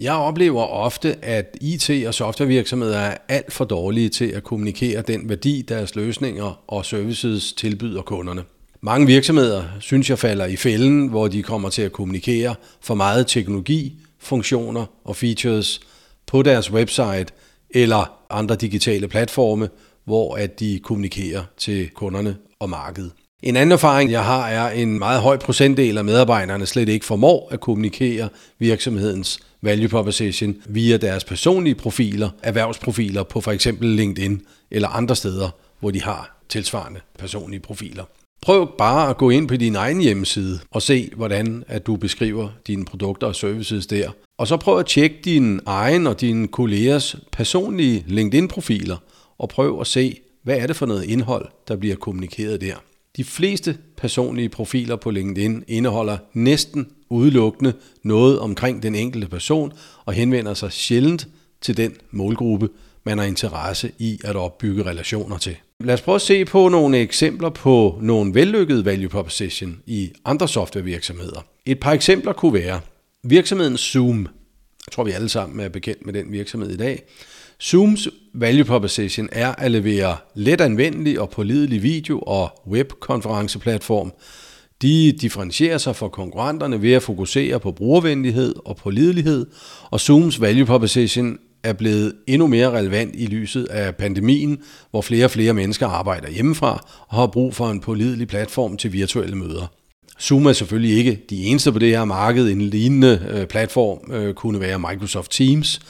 Jeg 0.00 0.12
oplever 0.12 0.62
ofte, 0.62 1.24
at 1.24 1.56
IT- 1.60 2.06
og 2.06 2.14
softwarevirksomheder 2.14 2.98
er 2.98 3.16
alt 3.28 3.52
for 3.52 3.64
dårlige 3.64 4.08
til 4.08 4.24
at 4.24 4.42
kommunikere 4.42 5.02
den 5.02 5.28
værdi, 5.28 5.62
deres 5.68 5.94
løsninger 5.94 6.62
og 6.68 6.84
services 6.84 7.52
tilbyder 7.52 8.02
kunderne. 8.02 8.42
Mange 8.80 9.06
virksomheder 9.06 9.64
synes 9.80 10.10
jeg 10.10 10.18
falder 10.18 10.46
i 10.46 10.56
fælden, 10.56 11.06
hvor 11.06 11.28
de 11.28 11.42
kommer 11.42 11.68
til 11.68 11.82
at 11.82 11.92
kommunikere 11.92 12.54
for 12.80 12.94
meget 12.94 13.26
teknologi, 13.26 13.96
funktioner 14.18 14.86
og 15.04 15.16
features 15.16 15.80
på 16.26 16.42
deres 16.42 16.72
website 16.72 17.26
eller 17.70 18.12
andre 18.30 18.56
digitale 18.56 19.08
platforme, 19.08 19.68
hvor 20.04 20.36
at 20.36 20.60
de 20.60 20.80
kommunikerer 20.82 21.42
til 21.56 21.88
kunderne 21.90 22.36
og 22.58 22.70
markedet. 22.70 23.10
En 23.42 23.56
anden 23.56 23.72
erfaring, 23.72 24.10
jeg 24.10 24.24
har, 24.24 24.48
er, 24.48 24.62
at 24.62 24.78
en 24.78 24.98
meget 24.98 25.20
høj 25.20 25.36
procentdel 25.36 25.98
af 25.98 26.04
medarbejderne 26.04 26.66
slet 26.66 26.88
ikke 26.88 27.06
formår 27.06 27.48
at 27.50 27.60
kommunikere 27.60 28.28
virksomhedens 28.58 29.40
value 29.62 29.88
proposition 29.88 30.56
via 30.68 30.96
deres 30.96 31.24
personlige 31.24 31.74
profiler, 31.74 32.30
erhvervsprofiler 32.42 33.22
på 33.22 33.40
for 33.40 33.52
eksempel 33.52 33.88
LinkedIn 33.88 34.42
eller 34.70 34.88
andre 34.88 35.16
steder, 35.16 35.50
hvor 35.80 35.90
de 35.90 36.02
har 36.02 36.42
tilsvarende 36.48 37.00
personlige 37.18 37.60
profiler. 37.60 38.04
Prøv 38.42 38.76
bare 38.78 39.10
at 39.10 39.16
gå 39.16 39.30
ind 39.30 39.48
på 39.48 39.56
din 39.56 39.76
egen 39.76 40.00
hjemmeside 40.00 40.58
og 40.70 40.82
se, 40.82 41.10
hvordan 41.16 41.64
at 41.68 41.86
du 41.86 41.96
beskriver 41.96 42.48
dine 42.66 42.84
produkter 42.84 43.26
og 43.26 43.34
services 43.34 43.86
der. 43.86 44.10
Og 44.38 44.46
så 44.46 44.56
prøv 44.56 44.78
at 44.78 44.86
tjekke 44.86 45.16
din 45.24 45.60
egen 45.66 46.06
og 46.06 46.20
dine 46.20 46.48
kollegers 46.48 47.16
personlige 47.32 48.04
LinkedIn-profiler 48.06 48.96
og 49.38 49.48
prøv 49.48 49.80
at 49.80 49.86
se, 49.86 50.20
hvad 50.42 50.56
er 50.58 50.66
det 50.66 50.76
for 50.76 50.86
noget 50.86 51.04
indhold, 51.04 51.48
der 51.68 51.76
bliver 51.76 51.96
kommunikeret 51.96 52.60
der. 52.60 52.74
De 53.16 53.24
fleste 53.24 53.78
personlige 53.96 54.48
profiler 54.48 54.96
på 54.96 55.10
LinkedIn 55.10 55.64
indeholder 55.68 56.18
næsten 56.32 56.86
udelukkende 57.08 57.72
noget 58.02 58.38
omkring 58.38 58.82
den 58.82 58.94
enkelte 58.94 59.28
person 59.28 59.72
og 60.04 60.12
henvender 60.12 60.54
sig 60.54 60.72
sjældent 60.72 61.28
til 61.60 61.76
den 61.76 61.96
målgruppe, 62.10 62.68
man 63.04 63.18
har 63.18 63.24
interesse 63.24 63.92
i 63.98 64.20
at 64.24 64.36
opbygge 64.36 64.82
relationer 64.82 65.38
til. 65.38 65.56
Lad 65.80 65.94
os 65.94 66.00
prøve 66.00 66.14
at 66.14 66.22
se 66.22 66.44
på 66.44 66.68
nogle 66.68 66.98
eksempler 66.98 67.48
på 67.48 67.98
nogle 68.02 68.34
vellykkede 68.34 68.84
value 68.84 69.08
proposition 69.08 69.82
i 69.86 70.12
andre 70.24 70.48
softwarevirksomheder. 70.48 71.40
Et 71.66 71.80
par 71.80 71.92
eksempler 71.92 72.32
kunne 72.32 72.54
være 72.54 72.80
virksomheden 73.22 73.76
Zoom. 73.76 74.28
Jeg 74.86 74.92
tror, 74.92 75.04
vi 75.04 75.10
alle 75.10 75.28
sammen 75.28 75.60
er 75.60 75.68
bekendt 75.68 76.06
med 76.06 76.12
den 76.12 76.32
virksomhed 76.32 76.70
i 76.70 76.76
dag. 76.76 77.02
Zooms 77.62 78.08
value 78.34 78.64
proposition 78.64 79.28
er 79.32 79.54
at 79.54 79.70
levere 79.70 80.16
let 80.34 80.60
anvendelig 80.60 81.20
og 81.20 81.30
pålidelig 81.30 81.82
video- 81.82 82.20
og 82.20 82.50
webkonferenceplatform 82.66 84.12
De 84.82 85.12
differentierer 85.12 85.78
sig 85.78 85.96
fra 85.96 86.08
konkurrenterne 86.08 86.82
ved 86.82 86.92
at 86.92 87.02
fokusere 87.02 87.60
på 87.60 87.72
brugervenlighed 87.72 88.54
og 88.64 88.76
pålidelighed, 88.76 89.46
og 89.90 90.00
Zooms 90.00 90.40
value 90.40 90.66
proposition 90.66 91.38
er 91.62 91.72
blevet 91.72 92.14
endnu 92.26 92.46
mere 92.46 92.70
relevant 92.70 93.14
i 93.14 93.26
lyset 93.26 93.64
af 93.64 93.96
pandemien, 93.96 94.58
hvor 94.90 95.02
flere 95.02 95.24
og 95.24 95.30
flere 95.30 95.54
mennesker 95.54 95.86
arbejder 95.86 96.30
hjemmefra 96.30 96.86
og 97.08 97.16
har 97.16 97.26
brug 97.26 97.54
for 97.54 97.70
en 97.70 97.80
pålidelig 97.80 98.28
platform 98.28 98.76
til 98.76 98.92
virtuelle 98.92 99.36
møder. 99.36 99.66
Zoom 100.20 100.46
er 100.46 100.52
selvfølgelig 100.52 100.96
ikke 100.96 101.20
de 101.30 101.44
eneste 101.44 101.72
på 101.72 101.78
det 101.78 101.88
her 101.88 102.04
marked. 102.04 102.48
En 102.48 102.60
lignende 102.60 103.26
øh, 103.30 103.46
platform 103.46 104.12
øh, 104.12 104.34
kunne 104.34 104.60
være 104.60 104.78
Microsoft 104.78 105.30
Teams, 105.30 105.80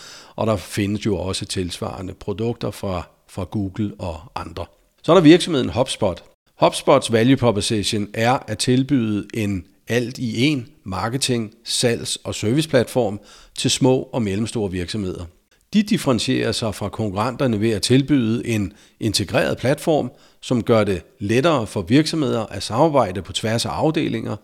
og 0.41 0.47
der 0.47 0.57
findes 0.57 1.07
jo 1.07 1.17
også 1.17 1.45
tilsvarende 1.45 2.15
produkter 2.15 2.71
fra, 2.71 3.09
fra 3.29 3.45
Google 3.45 3.93
og 3.99 4.21
andre. 4.35 4.67
Så 5.03 5.13
er 5.13 5.17
der 5.17 5.23
virksomheden 5.23 5.71
HubSpot. 5.71 6.25
HubSpots 6.61 7.13
value 7.13 7.37
proposition 7.37 8.09
er 8.15 8.39
at 8.47 8.59
tilbyde 8.59 9.27
en 9.35 9.65
alt 9.89 10.19
i 10.19 10.45
en 10.45 10.69
marketing, 10.85 11.55
salgs- 11.65 12.17
og 12.25 12.35
serviceplatform 12.35 13.21
til 13.59 13.71
små 13.71 14.09
og 14.13 14.23
mellemstore 14.23 14.71
virksomheder. 14.71 15.25
De 15.73 15.83
differentierer 15.83 16.53
sig 16.53 16.75
fra 16.75 16.89
konkurrenterne 16.89 17.61
ved 17.61 17.71
at 17.71 17.83
tilbyde 17.83 18.47
en 18.47 18.73
integreret 19.01 19.59
platform, 19.59 20.13
som 20.41 20.63
gør 20.63 20.85
det 20.85 21.03
lettere 21.19 21.67
for 21.67 21.83
virksomheder 21.83 22.47
at 22.47 22.63
samarbejde 22.63 23.23
på 23.23 23.33
tværs 23.33 23.67
af 23.67 23.71
afdelinger 23.71 24.37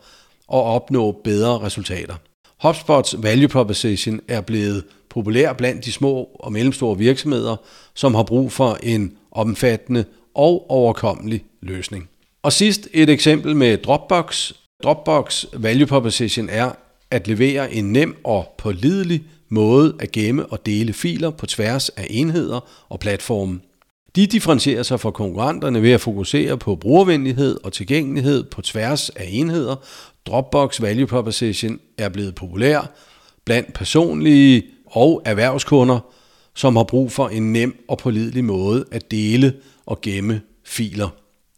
og 0.48 0.62
opnå 0.62 1.20
bedre 1.24 1.60
resultater. 1.60 2.14
HubSpots 2.62 3.14
value 3.22 3.48
proposition 3.48 4.20
er 4.28 4.40
blevet 4.40 4.84
populær 5.16 5.52
blandt 5.52 5.84
de 5.84 5.92
små 5.92 6.28
og 6.34 6.52
mellemstore 6.52 6.98
virksomheder, 6.98 7.56
som 7.94 8.14
har 8.14 8.22
brug 8.22 8.52
for 8.52 8.78
en 8.82 9.12
omfattende 9.32 10.04
og 10.34 10.70
overkommelig 10.70 11.44
løsning. 11.62 12.08
Og 12.42 12.52
sidst 12.52 12.88
et 12.92 13.10
eksempel 13.10 13.56
med 13.56 13.78
Dropbox. 13.78 14.52
Dropbox 14.82 15.44
value 15.52 15.86
proposition 15.86 16.48
er 16.48 16.70
at 17.10 17.28
levere 17.28 17.72
en 17.72 17.92
nem 17.92 18.16
og 18.24 18.54
pålidelig 18.58 19.22
måde 19.48 19.94
at 20.00 20.12
gemme 20.12 20.46
og 20.46 20.66
dele 20.66 20.92
filer 20.92 21.30
på 21.30 21.46
tværs 21.46 21.88
af 21.88 22.06
enheder 22.10 22.60
og 22.88 23.00
platforme. 23.00 23.60
De 24.16 24.26
differentierer 24.26 24.82
sig 24.82 25.00
fra 25.00 25.10
konkurrenterne 25.10 25.82
ved 25.82 25.92
at 25.92 26.00
fokusere 26.00 26.58
på 26.58 26.74
brugervenlighed 26.74 27.58
og 27.64 27.72
tilgængelighed 27.72 28.44
på 28.44 28.62
tværs 28.62 29.08
af 29.08 29.28
enheder. 29.30 29.76
Dropbox 30.26 30.80
Value 30.80 31.06
Proposition 31.06 31.78
er 31.98 32.08
blevet 32.08 32.34
populær 32.34 32.90
blandt 33.44 33.72
personlige 33.72 34.62
og 34.96 35.22
erhvervskunder, 35.24 35.98
som 36.54 36.76
har 36.76 36.84
brug 36.84 37.12
for 37.12 37.28
en 37.28 37.52
nem 37.52 37.84
og 37.88 37.98
pålidelig 37.98 38.44
måde 38.44 38.84
at 38.92 39.10
dele 39.10 39.54
og 39.86 40.00
gemme 40.00 40.40
filer. 40.64 41.08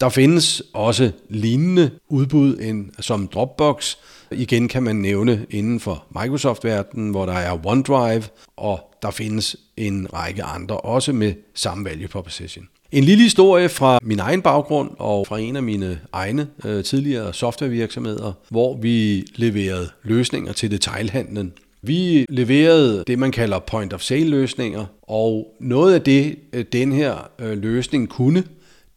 Der 0.01 0.09
findes 0.09 0.63
også 0.75 1.11
lignende 1.29 1.91
udbud 2.09 2.59
end, 2.59 2.91
som 3.01 3.29
Dropbox. 3.29 3.97
Igen 4.31 4.69
kan 4.69 4.83
man 4.83 4.97
nævne 4.97 5.47
inden 5.51 5.81
for 5.81 6.05
Microsoft-verdenen, 6.21 7.11
hvor 7.11 7.27
der 7.27 7.33
er 7.33 7.67
OneDrive, 7.67 8.25
og 8.57 8.81
der 9.03 9.11
findes 9.11 9.57
en 9.77 10.09
række 10.13 10.43
andre, 10.43 10.77
også 10.77 11.13
med 11.13 11.35
samme 11.55 11.85
value 11.85 12.09
proposition. 12.09 12.69
En 12.93 13.05
lille 13.05 13.23
historie 13.23 13.69
fra 13.69 13.99
min 14.03 14.19
egen 14.19 14.43
baggrund 14.43 14.91
og 14.99 15.27
fra 15.27 15.39
en 15.39 15.57
af 15.57 15.63
mine 15.63 16.01
egne 16.13 16.49
øh, 16.65 16.85
tidligere 16.85 17.35
softwarevirksomheder, 17.35 18.33
hvor 18.49 18.77
vi 18.77 19.25
leverede 19.35 19.89
løsninger 20.03 20.53
til 20.53 20.71
detailhandlen. 20.71 21.53
Vi 21.83 22.27
leverede 22.29 23.05
det, 23.07 23.19
man 23.19 23.33
kalder 23.33 23.59
point 23.59 23.93
of 23.93 24.01
sale 24.01 24.29
løsninger, 24.29 24.87
og 25.03 25.57
noget 25.61 25.95
af 25.95 26.03
det, 26.03 26.39
øh, 26.53 26.65
den 26.73 26.93
her 26.93 27.31
øh, 27.39 27.59
løsning 27.59 28.09
kunne, 28.09 28.45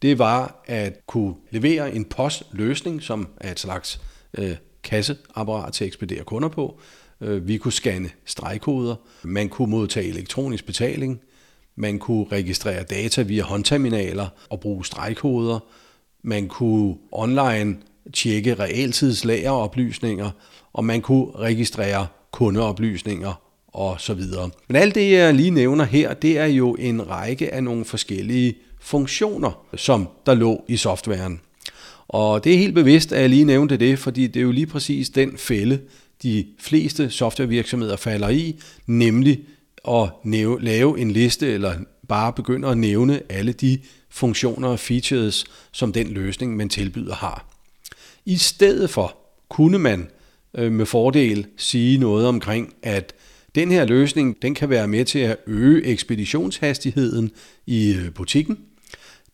det 0.02 0.18
var 0.18 0.62
at 0.66 1.06
kunne 1.06 1.34
levere 1.50 1.94
en 1.94 2.04
postløsning, 2.04 3.02
som 3.02 3.28
er 3.40 3.52
et 3.52 3.60
slags 3.60 4.00
øh, 4.38 4.56
kasseapparat 4.82 5.72
til 5.72 5.84
at 5.84 5.88
ekspedere 5.88 6.24
kunder 6.24 6.48
på. 6.48 6.80
Øh, 7.20 7.48
vi 7.48 7.56
kunne 7.56 7.72
scanne 7.72 8.10
stregkoder, 8.24 8.94
man 9.22 9.48
kunne 9.48 9.70
modtage 9.70 10.08
elektronisk 10.08 10.66
betaling, 10.66 11.20
man 11.76 11.98
kunne 11.98 12.26
registrere 12.32 12.82
data 12.82 13.22
via 13.22 13.42
håndterminaler 13.42 14.28
og 14.50 14.60
bruge 14.60 14.84
stregkoder, 14.84 15.58
man 16.22 16.48
kunne 16.48 16.94
online 17.12 17.76
tjekke 18.12 18.54
realtidslageroplysninger, 18.54 20.30
og 20.72 20.84
man 20.84 21.00
kunne 21.00 21.30
registrere 21.36 22.06
kundeoplysninger 22.32 23.40
og 23.68 24.00
så 24.00 24.14
videre. 24.14 24.50
Men 24.68 24.76
alt 24.76 24.94
det, 24.94 25.10
jeg 25.10 25.34
lige 25.34 25.50
nævner 25.50 25.84
her, 25.84 26.14
det 26.14 26.38
er 26.38 26.46
jo 26.46 26.76
en 26.78 27.08
række 27.10 27.54
af 27.54 27.64
nogle 27.64 27.84
forskellige 27.84 28.54
funktioner, 28.80 29.66
som 29.76 30.08
der 30.26 30.34
lå 30.34 30.64
i 30.68 30.76
softwaren. 30.76 31.40
Og 32.08 32.44
det 32.44 32.54
er 32.54 32.58
helt 32.58 32.74
bevidst, 32.74 33.12
at 33.12 33.20
jeg 33.20 33.30
lige 33.30 33.44
nævnte 33.44 33.76
det, 33.76 33.98
fordi 33.98 34.26
det 34.26 34.40
er 34.40 34.44
jo 34.44 34.50
lige 34.50 34.66
præcis 34.66 35.10
den 35.10 35.38
fælde, 35.38 35.80
de 36.22 36.46
fleste 36.58 37.10
softwarevirksomheder 37.10 37.96
falder 37.96 38.28
i, 38.28 38.60
nemlig 38.86 39.40
at 39.88 40.08
lave 40.60 41.00
en 41.00 41.10
liste 41.10 41.52
eller 41.52 41.74
bare 42.08 42.32
begynde 42.32 42.68
at 42.68 42.78
nævne 42.78 43.20
alle 43.28 43.52
de 43.52 43.78
funktioner 44.10 44.68
og 44.68 44.78
features, 44.78 45.44
som 45.72 45.92
den 45.92 46.06
løsning, 46.06 46.56
man 46.56 46.68
tilbyder, 46.68 47.14
har. 47.14 47.46
I 48.24 48.36
stedet 48.36 48.90
for 48.90 49.16
kunne 49.48 49.78
man 49.78 50.08
øh, 50.54 50.72
med 50.72 50.86
fordel 50.86 51.46
sige 51.56 51.98
noget 51.98 52.26
omkring, 52.26 52.74
at 52.82 53.14
den 53.54 53.70
her 53.70 53.84
løsning 53.84 54.42
den 54.42 54.54
kan 54.54 54.70
være 54.70 54.88
med 54.88 55.04
til 55.04 55.18
at 55.18 55.36
øge 55.46 55.84
ekspeditionshastigheden 55.84 57.30
i 57.66 57.94
øh, 57.94 58.10
butikken. 58.14 58.58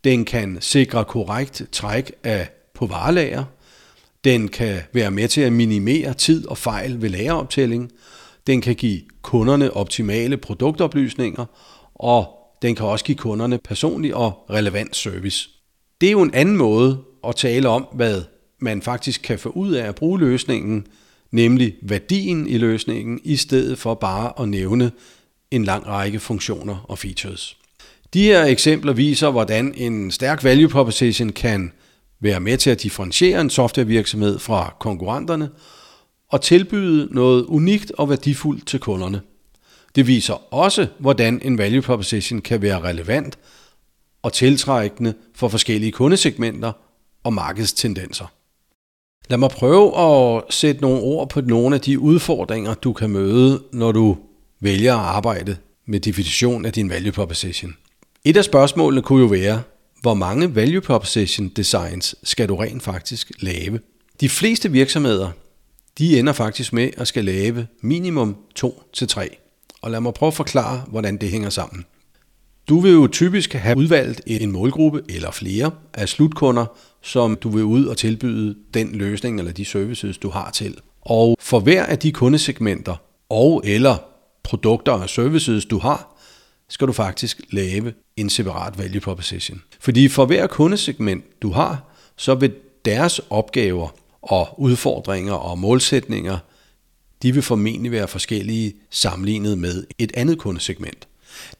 Den 0.04 0.24
kan 0.24 0.56
sikre 0.60 1.04
korrekt 1.04 1.62
træk 1.72 2.12
af 2.24 2.48
på 2.74 2.86
varelager. 2.86 3.44
Den 4.24 4.48
kan 4.48 4.80
være 4.92 5.10
med 5.10 5.28
til 5.28 5.40
at 5.40 5.52
minimere 5.52 6.14
tid 6.14 6.46
og 6.46 6.58
fejl 6.58 7.02
ved 7.02 7.08
lageroptælling. 7.08 7.90
Den 8.46 8.60
kan 8.60 8.74
give 8.74 9.00
kunderne 9.22 9.76
optimale 9.76 10.36
produktoplysninger, 10.36 11.44
og 11.94 12.38
den 12.62 12.74
kan 12.74 12.86
også 12.86 13.04
give 13.04 13.18
kunderne 13.18 13.58
personlig 13.58 14.14
og 14.14 14.46
relevant 14.50 14.96
service. 14.96 15.50
Det 16.00 16.06
er 16.06 16.10
jo 16.10 16.22
en 16.22 16.34
anden 16.34 16.56
måde 16.56 16.98
at 17.26 17.36
tale 17.36 17.68
om, 17.68 17.86
hvad 17.92 18.22
man 18.60 18.82
faktisk 18.82 19.22
kan 19.22 19.38
få 19.38 19.48
ud 19.48 19.72
af 19.72 19.88
at 19.88 19.94
bruge 19.94 20.20
løsningen, 20.20 20.86
nemlig 21.32 21.74
værdien 21.82 22.46
i 22.46 22.58
løsningen, 22.58 23.20
i 23.24 23.36
stedet 23.36 23.78
for 23.78 23.94
bare 23.94 24.32
at 24.42 24.48
nævne 24.48 24.92
en 25.50 25.64
lang 25.64 25.86
række 25.86 26.20
funktioner 26.20 26.84
og 26.88 26.98
features. 26.98 27.56
De 28.14 28.22
her 28.22 28.44
eksempler 28.44 28.92
viser, 28.92 29.30
hvordan 29.30 29.74
en 29.76 30.10
stærk 30.10 30.44
value 30.44 30.68
proposition 30.68 31.28
kan 31.28 31.72
være 32.20 32.40
med 32.40 32.56
til 32.56 32.70
at 32.70 32.82
differentiere 32.82 33.40
en 33.40 33.50
softwarevirksomhed 33.50 34.38
fra 34.38 34.74
konkurrenterne 34.80 35.50
og 36.28 36.42
tilbyde 36.42 37.08
noget 37.10 37.44
unikt 37.44 37.92
og 37.98 38.10
værdifuldt 38.10 38.66
til 38.66 38.80
kunderne. 38.80 39.20
Det 39.94 40.06
viser 40.06 40.54
også, 40.54 40.86
hvordan 40.98 41.40
en 41.44 41.58
value 41.58 41.82
proposition 41.82 42.40
kan 42.40 42.62
være 42.62 42.80
relevant 42.80 43.38
og 44.22 44.32
tiltrækkende 44.32 45.14
for 45.34 45.48
forskellige 45.48 45.92
kundesegmenter 45.92 46.72
og 47.24 47.32
markedstendenser. 47.32 48.26
Lad 49.30 49.38
mig 49.38 49.50
prøve 49.50 49.98
at 49.98 50.42
sætte 50.50 50.80
nogle 50.80 51.00
ord 51.00 51.28
på 51.28 51.40
nogle 51.40 51.74
af 51.74 51.80
de 51.80 51.98
udfordringer, 51.98 52.74
du 52.74 52.92
kan 52.92 53.10
møde, 53.10 53.62
når 53.72 53.92
du 53.92 54.16
vælger 54.60 54.94
at 54.94 55.00
arbejde 55.00 55.56
med 55.86 56.00
definition 56.00 56.64
af 56.64 56.72
din 56.72 56.90
value 56.90 57.12
proposition. 57.12 57.74
Et 58.24 58.36
af 58.36 58.44
spørgsmålene 58.44 59.02
kunne 59.02 59.20
jo 59.20 59.26
være, 59.26 59.62
hvor 60.00 60.14
mange 60.14 60.54
value 60.54 60.80
proposition 60.80 61.48
designs 61.48 62.14
skal 62.22 62.48
du 62.48 62.56
rent 62.56 62.82
faktisk 62.82 63.32
lave? 63.40 63.80
De 64.20 64.28
fleste 64.28 64.72
virksomheder, 64.72 65.30
de 65.98 66.18
ender 66.18 66.32
faktisk 66.32 66.72
med 66.72 66.90
at 66.96 67.08
skal 67.08 67.24
lave 67.24 67.66
minimum 67.82 68.36
2 68.54 68.82
til 68.92 69.08
3. 69.08 69.36
Og 69.82 69.90
lad 69.90 70.00
mig 70.00 70.14
prøve 70.14 70.28
at 70.28 70.34
forklare, 70.34 70.84
hvordan 70.88 71.16
det 71.16 71.30
hænger 71.30 71.50
sammen. 71.50 71.84
Du 72.68 72.80
vil 72.80 72.92
jo 72.92 73.06
typisk 73.06 73.52
have 73.52 73.78
udvalgt 73.78 74.20
en 74.26 74.52
målgruppe 74.52 75.02
eller 75.08 75.30
flere 75.30 75.70
af 75.94 76.08
slutkunder, 76.08 76.66
som 77.02 77.36
du 77.36 77.48
vil 77.48 77.64
ud 77.64 77.86
og 77.86 77.96
tilbyde 77.96 78.56
den 78.74 78.92
løsning 78.92 79.38
eller 79.38 79.52
de 79.52 79.64
services, 79.64 80.18
du 80.18 80.30
har 80.30 80.50
til. 80.50 80.76
Og 81.00 81.36
for 81.40 81.60
hver 81.60 81.84
af 81.84 81.98
de 81.98 82.12
kundesegmenter 82.12 82.96
og 83.28 83.62
eller 83.64 83.96
produkter 84.42 84.92
og 84.92 85.10
services, 85.10 85.64
du 85.64 85.78
har, 85.78 86.16
skal 86.68 86.88
du 86.88 86.92
faktisk 86.92 87.40
lave 87.50 87.92
en 88.16 88.30
separat 88.30 88.78
value 88.78 89.00
proposition. 89.00 89.62
Fordi 89.80 90.08
for 90.08 90.26
hver 90.26 90.46
kundesegment, 90.46 91.24
du 91.42 91.50
har, 91.50 91.94
så 92.16 92.34
vil 92.34 92.54
deres 92.84 93.20
opgaver 93.30 93.88
og 94.22 94.60
udfordringer 94.60 95.32
og 95.32 95.58
målsætninger, 95.58 96.38
de 97.22 97.32
vil 97.32 97.42
formentlig 97.42 97.92
være 97.92 98.08
forskellige 98.08 98.74
sammenlignet 98.90 99.58
med 99.58 99.84
et 99.98 100.12
andet 100.14 100.38
kundesegment. 100.38 101.08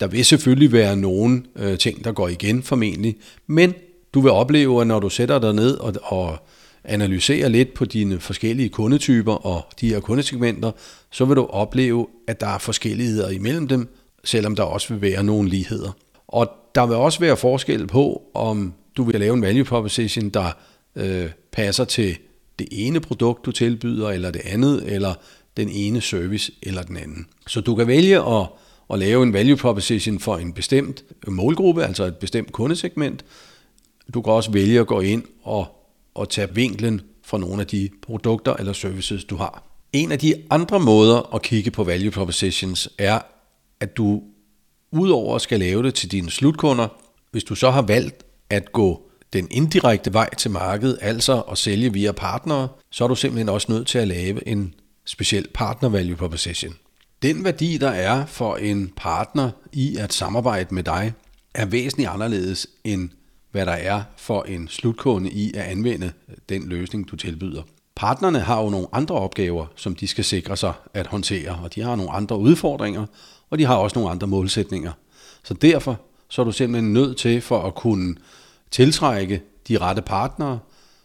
Der 0.01 0.07
vil 0.07 0.25
selvfølgelig 0.25 0.73
være 0.73 0.97
nogle 0.97 1.43
øh, 1.57 1.79
ting, 1.79 2.05
der 2.05 2.13
går 2.13 2.29
igen 2.29 2.63
formentlig, 2.63 3.17
men 3.47 3.75
du 4.15 4.21
vil 4.21 4.31
opleve, 4.31 4.81
at 4.81 4.87
når 4.87 5.01
du 5.01 5.09
sætter 5.09 5.39
dig 5.39 5.55
ned 5.55 5.77
og, 5.77 5.95
og 6.03 6.37
analyserer 6.85 7.49
lidt 7.49 7.75
på 7.75 7.85
dine 7.85 8.21
forskellige 8.21 8.69
kundetyper 8.69 9.33
og 9.33 9.67
de 9.81 9.89
her 9.89 10.01
kundesegmenter, 10.01 10.71
så 11.11 11.25
vil 11.25 11.37
du 11.37 11.47
opleve, 11.47 12.07
at 12.29 12.41
der 12.41 12.47
er 12.47 12.59
forskelligheder 12.59 13.31
imellem 13.31 13.69
dem, 13.69 13.89
selvom 14.25 14.57
der 14.57 14.63
også 14.63 14.95
vil 14.95 15.03
være 15.03 15.25
nogle 15.25 15.49
ligheder. 15.49 15.97
Og 16.29 16.51
der 16.75 16.87
vil 16.87 16.97
også 16.97 17.21
være 17.21 17.37
forskel 17.37 17.87
på, 17.87 18.23
om 18.35 18.75
du 18.97 19.03
vil 19.03 19.21
lave 19.21 19.35
en 19.35 19.43
value 19.43 19.65
proposition, 19.65 20.29
der 20.29 20.53
øh, 20.97 21.31
passer 21.53 21.85
til 21.85 22.17
det 22.59 22.69
ene 22.71 23.01
produkt, 23.01 23.47
du 23.47 23.53
tilbyder, 23.53 24.09
eller 24.09 24.31
det 24.31 24.43
andet, 24.45 24.83
eller 24.87 25.15
den 25.57 25.69
ene 25.69 26.01
service 26.01 26.53
eller 26.63 26.83
den 26.83 26.97
anden. 26.97 27.27
Så 27.47 27.61
du 27.61 27.75
kan 27.75 27.87
vælge 27.87 28.17
at, 28.17 28.47
at 28.91 28.99
lave 28.99 29.23
en 29.23 29.33
value 29.33 29.57
proposition 29.57 30.21
for 30.21 30.37
en 30.37 30.53
bestemt 30.53 31.05
målgruppe, 31.27 31.85
altså 31.85 32.05
et 32.05 32.17
bestemt 32.17 32.53
kundesegment. 32.53 33.25
Du 34.15 34.23
kan 34.23 34.33
også 34.33 34.51
vælge 34.51 34.81
at 34.81 34.87
gå 34.87 35.01
ind 35.01 35.23
og, 35.43 35.67
og 36.15 36.29
tage 36.29 36.55
vinklen 36.55 37.01
for 37.25 37.39
nogle 37.39 37.61
af 37.61 37.67
de 37.67 37.89
produkter 38.03 38.55
eller 38.55 38.73
services, 38.73 39.25
du 39.25 39.37
har. 39.37 39.63
En 39.93 40.13
af 40.13 40.19
de 40.19 40.35
andre 40.51 40.81
måder 40.81 41.35
at 41.35 41.43
kigge 41.43 41.71
på 41.71 41.85
value 41.85 42.11
propositions 42.11 42.89
er, 42.99 43.21
at 43.81 43.97
du 43.97 44.23
udover 44.91 45.39
skal 45.39 45.59
lave 45.59 45.83
det 45.83 45.95
til 45.95 46.13
dine 46.13 46.31
slutkunder, 46.31 46.89
hvis 47.31 47.45
du 47.45 47.55
så 47.55 47.71
har 47.71 47.83
valgt 47.83 48.25
at 48.51 48.73
gå 48.73 49.03
den 49.33 49.49
indirekte 49.51 50.13
vej 50.13 50.35
til 50.35 50.51
markedet, 50.51 50.99
altså 51.01 51.41
at 51.41 51.59
sælge 51.59 51.93
via 51.93 52.13
partnere, 52.13 52.69
så 52.91 53.05
er 53.05 53.09
du 53.09 53.15
simpelthen 53.15 53.49
også 53.49 53.73
nødt 53.73 53.87
til 53.87 53.99
at 53.99 54.09
lave 54.09 54.49
en 54.49 54.75
speciel 55.05 55.47
partner 55.55 55.89
value 55.89 56.17
proposition. 56.17 56.75
Den 57.23 57.45
værdi, 57.45 57.79
der 57.79 57.91
er 57.91 58.27
for 58.27 58.57
en 58.57 58.93
partner 58.97 59.51
i 59.73 59.97
at 59.97 60.13
samarbejde 60.13 60.75
med 60.75 60.83
dig, 60.83 61.13
er 61.55 61.67
væsentligt 61.67 62.11
anderledes 62.11 62.67
end 62.85 63.11
hvad 63.51 63.67
der 63.67 63.73
er 63.73 64.03
for 64.17 64.43
en 64.43 64.69
slutkunde 64.69 65.31
i 65.31 65.53
at 65.55 65.63
anvende 65.63 66.13
den 66.49 66.69
løsning, 66.69 67.11
du 67.11 67.17
tilbyder. 67.17 67.63
Partnerne 67.97 68.41
har 68.41 68.63
jo 68.63 68.71
nogle 68.71 68.87
andre 68.93 69.15
opgaver, 69.15 69.67
som 69.77 69.95
de 69.95 70.07
skal 70.07 70.25
sikre 70.25 70.57
sig 70.57 70.73
at 70.95 71.07
håndtere, 71.07 71.59
og 71.63 71.75
de 71.75 71.83
har 71.83 71.97
nogle 71.97 72.13
andre 72.13 72.39
udfordringer, 72.39 73.07
og 73.51 73.59
de 73.59 73.65
har 73.65 73.77
også 73.77 73.99
nogle 73.99 74.11
andre 74.11 74.27
målsætninger. 74.27 74.93
Så 75.45 75.55
derfor 75.55 76.01
så 76.29 76.43
er 76.43 76.45
du 76.45 76.53
simpelthen 76.53 76.93
nødt 76.93 77.17
til 77.17 77.41
for 77.41 77.63
at 77.63 77.75
kunne 77.75 78.15
tiltrække 78.71 79.43
de 79.69 79.79
rette 79.79 80.03
partnere 80.03 80.59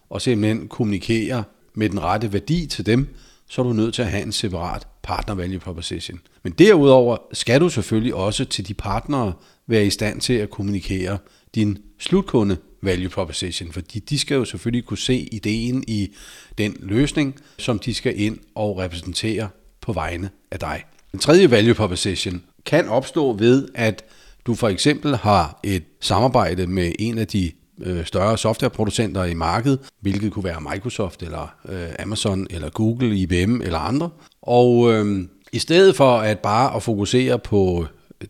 og 0.10 0.22
simpelthen 0.22 0.68
kommunikere 0.68 1.44
med 1.74 1.90
den 1.90 2.04
rette 2.04 2.34
værdi 2.34 2.66
til 2.66 2.86
dem, 2.86 3.16
så 3.54 3.62
er 3.62 3.66
du 3.66 3.74
nødt 3.74 3.94
til 3.94 4.02
at 4.02 4.08
have 4.08 4.24
en 4.24 4.32
separat 4.32 4.88
partner 5.04 5.36
value 5.36 5.60
proposition. 5.60 6.20
Men 6.44 6.54
derudover 6.54 7.18
skal 7.34 7.62
du 7.62 7.70
selvfølgelig 7.70 8.16
også 8.16 8.46
til 8.46 8.68
de 8.68 8.74
partnere 8.74 9.34
være 9.68 9.86
i 9.86 9.90
stand 9.90 10.22
til 10.22 10.34
at 10.34 10.50
kommunikere 10.50 11.18
din 11.56 11.78
slutkunde 12.00 12.58
value 12.82 13.10
proposition, 13.10 13.72
fordi 13.72 14.00
de 14.00 14.20
skal 14.20 14.36
jo 14.36 14.46
selvfølgelig 14.46 14.86
kunne 14.86 14.98
se 14.98 15.28
ideen 15.32 15.84
i 15.88 16.16
den 16.58 16.76
løsning, 16.80 17.36
som 17.58 17.80
de 17.80 17.94
skal 17.94 18.20
ind 18.20 18.38
og 18.56 18.78
repræsentere 18.78 19.50
på 19.82 19.94
vegne 19.94 20.30
af 20.52 20.60
dig. 20.60 20.84
Den 21.12 21.20
tredje 21.20 21.52
value 21.52 21.74
proposition 21.74 22.44
kan 22.66 22.88
opstå 22.88 23.34
ved, 23.34 23.68
at 23.76 24.04
du 24.46 24.56
for 24.56 24.68
eksempel 24.70 25.16
har 25.16 25.60
et 25.64 25.84
samarbejde 26.02 26.68
med 26.68 26.92
en 27.00 27.18
af 27.18 27.28
de 27.28 27.52
øh, 27.82 28.06
større 28.06 28.38
softwareproducenter 28.38 29.24
i 29.24 29.34
markedet, 29.34 29.80
hvilket 30.02 30.32
kunne 30.32 30.44
være 30.44 30.62
Microsoft 30.74 31.24
eller 31.24 31.56
øh, 31.70 31.88
Amazon 32.00 32.48
eller 32.50 32.70
Google, 32.70 33.18
IBM 33.18 33.62
eller 33.62 33.80
andre. 33.80 34.10
Og 34.42 34.94
øh, 34.94 35.26
i 35.54 35.60
stedet 35.60 35.96
for 35.96 36.18
at 36.18 36.40
bare 36.40 36.76
at 36.76 36.84
fokusere 36.84 37.40
på 37.40 37.86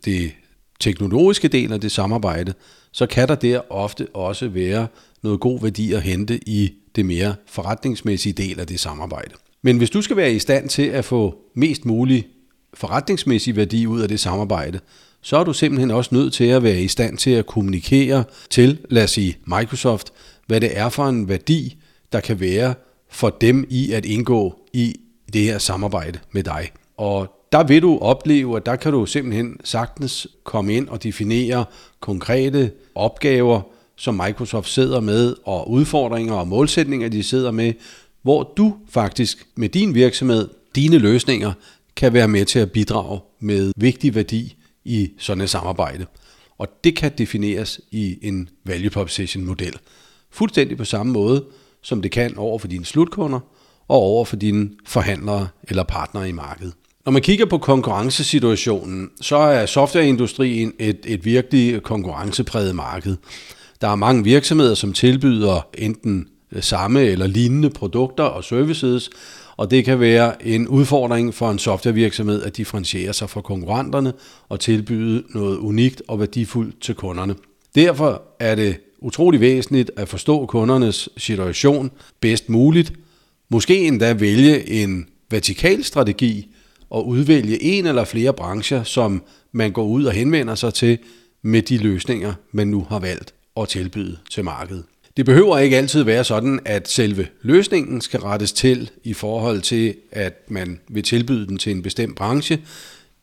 det 0.06 0.32
teknologiske 0.80 1.48
del 1.48 1.74
af 1.74 1.82
det 1.82 1.92
samarbejde, 1.92 2.54
så 2.92 3.06
kan 3.06 3.28
der 3.28 3.36
der 3.36 3.62
ofte 3.70 4.08
også 4.14 4.48
være 4.48 4.88
noget 5.24 5.40
god 5.40 5.62
værdi 5.62 5.94
at 5.94 6.02
hente 6.02 6.50
i 6.50 6.74
det 6.96 7.06
mere 7.06 7.36
forretningsmæssige 7.48 8.34
del 8.34 8.60
af 8.60 8.68
det 8.68 8.80
samarbejde. 8.80 9.36
Men 9.62 9.78
hvis 9.78 9.90
du 9.90 10.02
skal 10.02 10.18
være 10.18 10.34
i 10.34 10.40
stand 10.40 10.70
til 10.70 10.88
at 10.88 11.06
få 11.06 11.36
mest 11.56 11.86
mulig 11.86 12.28
forretningsmæssig 12.74 13.56
værdi 13.56 13.88
ud 13.88 14.02
af 14.02 14.08
det 14.08 14.20
samarbejde, 14.20 14.80
så 15.24 15.38
er 15.38 15.44
du 15.44 15.54
simpelthen 15.54 15.92
også 15.92 16.16
nødt 16.16 16.34
til 16.34 16.44
at 16.44 16.64
være 16.64 16.82
i 16.82 16.88
stand 16.88 17.18
til 17.18 17.32
at 17.32 17.46
kommunikere 17.46 18.24
til, 18.50 18.78
lad 18.90 19.04
os 19.04 19.12
sige, 19.12 19.38
Microsoft, 19.46 20.14
hvad 20.48 20.62
det 20.62 20.78
er 20.78 20.90
for 20.90 21.08
en 21.08 21.30
værdi, 21.30 21.78
der 22.12 22.20
kan 22.20 22.40
være 22.40 22.74
for 23.10 23.30
dem 23.30 23.66
i 23.70 23.92
at 23.92 24.06
indgå 24.06 24.56
i 24.74 24.96
det 25.34 25.42
her 25.42 25.58
samarbejde 25.58 26.20
med 26.32 26.44
dig. 26.44 26.72
Og 26.98 27.28
der 27.52 27.64
vil 27.64 27.82
du 27.82 27.98
opleve, 27.98 28.58
at 28.58 28.66
der 28.66 28.76
kan 28.76 28.92
du 28.92 29.06
simpelthen 29.06 29.58
sagtens 29.64 30.28
komme 30.44 30.74
ind 30.74 30.88
og 30.88 31.04
definere 31.04 31.66
konkrete 32.00 32.72
opgaver, 32.96 33.62
som 33.96 34.22
Microsoft 34.26 34.70
sidder 34.70 35.00
med, 35.00 35.36
og 35.46 35.72
udfordringer 35.72 36.34
og 36.34 36.48
målsætninger, 36.48 37.10
de 37.10 37.24
sidder 37.24 37.52
med, 37.52 37.74
hvor 38.22 38.54
du 38.58 38.74
faktisk 38.90 39.48
med 39.56 39.70
din 39.70 39.96
virksomhed, 39.96 40.50
dine 40.76 40.98
løsninger, 40.98 41.52
kan 41.96 42.14
være 42.14 42.28
med 42.28 42.46
til 42.46 42.60
at 42.60 42.72
bidrage 42.72 43.20
med 43.40 43.72
vigtig 43.78 44.16
værdi 44.16 44.56
i 44.86 45.12
sådan 45.18 45.42
et 45.42 45.50
samarbejde. 45.50 46.06
Og 46.58 46.68
det 46.84 46.96
kan 46.96 47.12
defineres 47.18 47.82
i 47.92 48.18
en 48.22 48.50
value 48.66 48.90
proposition 48.90 49.46
model. 49.46 49.78
Fuldstændig 50.32 50.78
på 50.78 50.86
samme 50.86 51.14
måde, 51.14 51.46
som 51.82 52.02
det 52.02 52.12
kan 52.12 52.38
over 52.38 52.60
for 52.60 52.68
dine 52.68 52.86
slutkunder 52.86 53.40
og 53.88 53.98
over 53.98 54.26
for 54.26 54.36
dine 54.36 54.70
forhandlere 54.86 55.48
eller 55.70 55.84
partnere 55.84 56.30
i 56.30 56.32
markedet. 56.32 56.74
Når 57.06 57.12
man 57.12 57.22
kigger 57.22 57.46
på 57.46 57.58
konkurrencesituationen, 57.58 59.10
så 59.22 59.38
er 59.38 59.66
softwareindustrien 59.66 60.74
et, 60.80 61.00
et 61.06 61.26
virkelig 61.26 61.84
konkurrencepræget 61.84 62.76
marked. 62.76 63.18
Der 63.82 63.88
er 63.88 63.96
mange 63.96 64.24
virksomheder, 64.24 64.74
som 64.74 64.94
tilbyder 64.94 65.68
enten 65.78 66.28
øh, 66.52 66.64
samme 66.64 67.02
eller 67.02 67.28
lignende 67.28 67.70
produkter 67.70 68.24
og 68.24 68.44
services, 68.44 69.10
og 69.58 69.72
det 69.72 69.86
kan 69.86 70.00
være 70.00 70.48
en 70.48 70.68
udfordring 70.68 71.34
for 71.34 71.52
en 71.52 71.60
softwarevirksomhed 71.60 72.44
at 72.44 72.58
differentiere 72.58 73.14
sig 73.14 73.30
fra 73.30 73.42
konkurrenterne 73.42 74.14
og 74.50 74.60
tilbyde 74.60 75.24
noget 75.30 75.58
unikt 75.58 76.02
og 76.08 76.20
værdifuldt 76.20 76.82
til 76.82 76.96
kunderne. 76.96 77.36
Derfor 77.76 78.22
er 78.40 78.56
det 78.56 78.78
utrolig 79.00 79.40
væsentligt 79.40 79.92
at 79.98 80.10
forstå 80.10 80.46
kundernes 80.46 81.10
situation 81.18 81.92
bedst 82.20 82.50
muligt, 82.50 82.94
måske 83.50 83.88
endda 83.88 84.14
vælge 84.14 84.70
en 84.70 85.06
vertikal 85.32 85.84
strategi 85.84 86.48
og 86.90 87.08
udvælge 87.08 87.64
en 87.64 87.88
eller 87.88 88.04
flere 88.04 88.34
brancher, 88.34 88.84
som 88.84 89.24
man 89.52 89.72
går 89.72 89.86
ud 89.86 90.04
og 90.04 90.12
henvender 90.12 90.56
sig 90.56 90.74
til 90.74 90.98
med 91.42 91.62
de 91.62 91.78
løsninger, 91.78 92.34
man 92.52 92.68
nu 92.68 92.86
har 92.90 93.00
valgt 93.00 93.34
at 93.58 93.70
tilbyde 93.70 94.18
til 94.32 94.44
markedet. 94.44 94.84
Det 95.18 95.26
behøver 95.26 95.58
ikke 95.58 95.78
altid 95.78 96.04
være 96.04 96.24
sådan, 96.24 96.60
at 96.66 96.90
selve 96.90 97.28
løsningen 97.42 98.02
skal 98.02 98.20
rettes 98.20 98.54
til 98.54 98.90
i 99.04 99.14
forhold 99.14 99.62
til, 99.62 99.96
at 100.12 100.34
man 100.48 100.80
vil 100.88 101.04
tilbyde 101.04 101.48
den 101.48 101.58
til 101.58 101.72
en 101.72 101.82
bestemt 101.82 102.16
branche. 102.16 102.60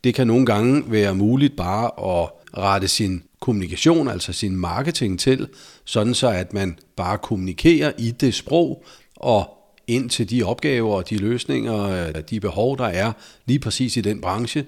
Det 0.05 0.15
kan 0.15 0.27
nogle 0.27 0.47
gange 0.47 0.85
være 0.87 1.15
muligt 1.15 1.57
bare 1.57 2.21
at 2.23 2.31
rette 2.59 2.89
sin 2.89 3.23
kommunikation, 3.41 4.09
altså 4.09 4.33
sin 4.33 4.57
marketing 4.57 5.21
til, 5.21 5.49
sådan 5.85 6.15
så 6.15 6.29
at 6.29 6.53
man 6.53 6.79
bare 6.97 7.19
kommunikerer 7.19 7.93
i 7.99 8.11
det 8.11 8.35
sprog 8.35 8.85
og 9.17 9.57
ind 9.87 10.11
til 10.11 10.31
de 10.31 10.43
opgaver 10.43 10.95
og 10.95 11.11
de 11.11 11.17
løsninger, 11.17 12.07
øh, 12.09 12.15
de 12.31 12.41
behov, 12.41 12.79
der 12.79 12.85
er 12.85 13.13
lige 13.47 13.59
præcis 13.59 13.97
i 13.97 14.01
den 14.01 14.21
branche, 14.21 14.65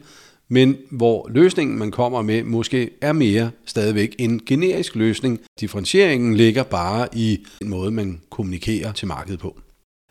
men 0.53 0.77
hvor 0.91 1.31
løsningen, 1.31 1.79
man 1.79 1.91
kommer 1.91 2.23
med, 2.23 2.43
måske 2.45 2.91
er 3.01 3.13
mere 3.13 3.51
stadigvæk 3.67 4.15
en 4.19 4.41
generisk 4.47 4.95
løsning. 4.95 5.41
Differentieringen 5.61 6.35
ligger 6.35 6.63
bare 6.63 7.09
i 7.13 7.39
den 7.61 7.69
måde, 7.69 7.91
man 7.91 8.21
kommunikerer 8.31 8.93
til 8.93 9.09
markedet 9.09 9.41
på. 9.41 9.59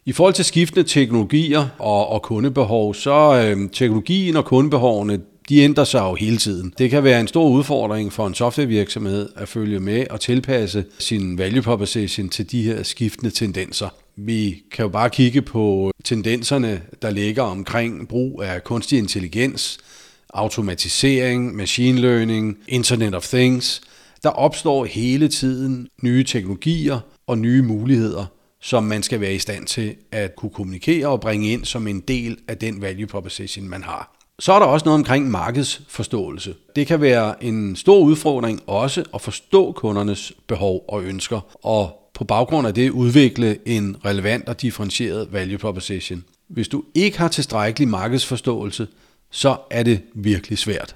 I 0.05 0.11
forhold 0.11 0.33
til 0.33 0.45
skiftende 0.45 0.89
teknologier 0.89 1.67
og, 1.79 2.07
og 2.07 2.21
kundebehov, 2.21 2.93
så 2.93 3.45
øh, 3.45 3.69
teknologien 3.69 4.35
og 4.35 4.45
kundebehovene, 4.45 5.19
de 5.49 5.59
ændrer 5.59 5.83
sig 5.83 5.99
jo 5.99 6.15
hele 6.15 6.37
tiden. 6.37 6.73
Det 6.77 6.89
kan 6.89 7.03
være 7.03 7.19
en 7.19 7.27
stor 7.27 7.49
udfordring 7.49 8.13
for 8.13 8.27
en 8.27 8.33
softwarevirksomhed 8.33 9.29
at 9.35 9.47
følge 9.47 9.79
med 9.79 10.05
og 10.09 10.19
tilpasse 10.19 10.85
sin 10.99 11.37
value 11.37 11.61
proposition 11.61 12.29
til 12.29 12.51
de 12.51 12.63
her 12.63 12.83
skiftende 12.83 13.31
tendenser. 13.31 13.89
Vi 14.15 14.63
kan 14.71 14.83
jo 14.83 14.89
bare 14.89 15.09
kigge 15.09 15.41
på 15.41 15.91
tendenserne, 16.03 16.81
der 17.01 17.09
ligger 17.09 17.43
omkring 17.43 18.07
brug 18.07 18.43
af 18.43 18.63
kunstig 18.63 18.97
intelligens, 18.97 19.79
automatisering, 20.33 21.55
machine 21.55 22.01
learning, 22.01 22.57
Internet 22.67 23.15
of 23.15 23.27
Things. 23.27 23.81
Der 24.23 24.29
opstår 24.29 24.85
hele 24.85 25.27
tiden 25.27 25.87
nye 26.03 26.23
teknologier 26.23 26.99
og 27.27 27.37
nye 27.37 27.61
muligheder, 27.61 28.25
som 28.61 28.83
man 28.83 29.03
skal 29.03 29.21
være 29.21 29.33
i 29.35 29.39
stand 29.39 29.67
til 29.67 29.95
at 30.11 30.35
kunne 30.35 30.51
kommunikere 30.51 31.07
og 31.07 31.21
bringe 31.21 31.51
ind 31.53 31.65
som 31.65 31.87
en 31.87 31.99
del 31.99 32.37
af 32.47 32.57
den 32.57 32.81
value 32.81 33.07
proposition, 33.07 33.69
man 33.69 33.83
har. 33.83 34.17
Så 34.39 34.53
er 34.53 34.59
der 34.59 34.65
også 34.65 34.85
noget 34.85 34.99
omkring 34.99 35.31
markedsforståelse. 35.31 36.55
Det 36.75 36.87
kan 36.87 37.01
være 37.01 37.43
en 37.43 37.75
stor 37.75 37.99
udfordring 37.99 38.61
også 38.67 39.03
at 39.13 39.21
forstå 39.21 39.71
kundernes 39.71 40.33
behov 40.47 40.85
og 40.87 41.03
ønsker, 41.03 41.57
og 41.65 42.11
på 42.13 42.23
baggrund 42.23 42.67
af 42.67 42.73
det 42.73 42.89
udvikle 42.89 43.57
en 43.65 43.97
relevant 44.05 44.49
og 44.49 44.61
differentieret 44.61 45.33
value 45.33 45.57
proposition. 45.57 46.23
Hvis 46.47 46.67
du 46.67 46.83
ikke 46.95 47.17
har 47.17 47.27
tilstrækkelig 47.27 47.87
markedsforståelse, 47.87 48.87
så 49.31 49.57
er 49.71 49.83
det 49.83 50.01
virkelig 50.15 50.57
svært. 50.57 50.95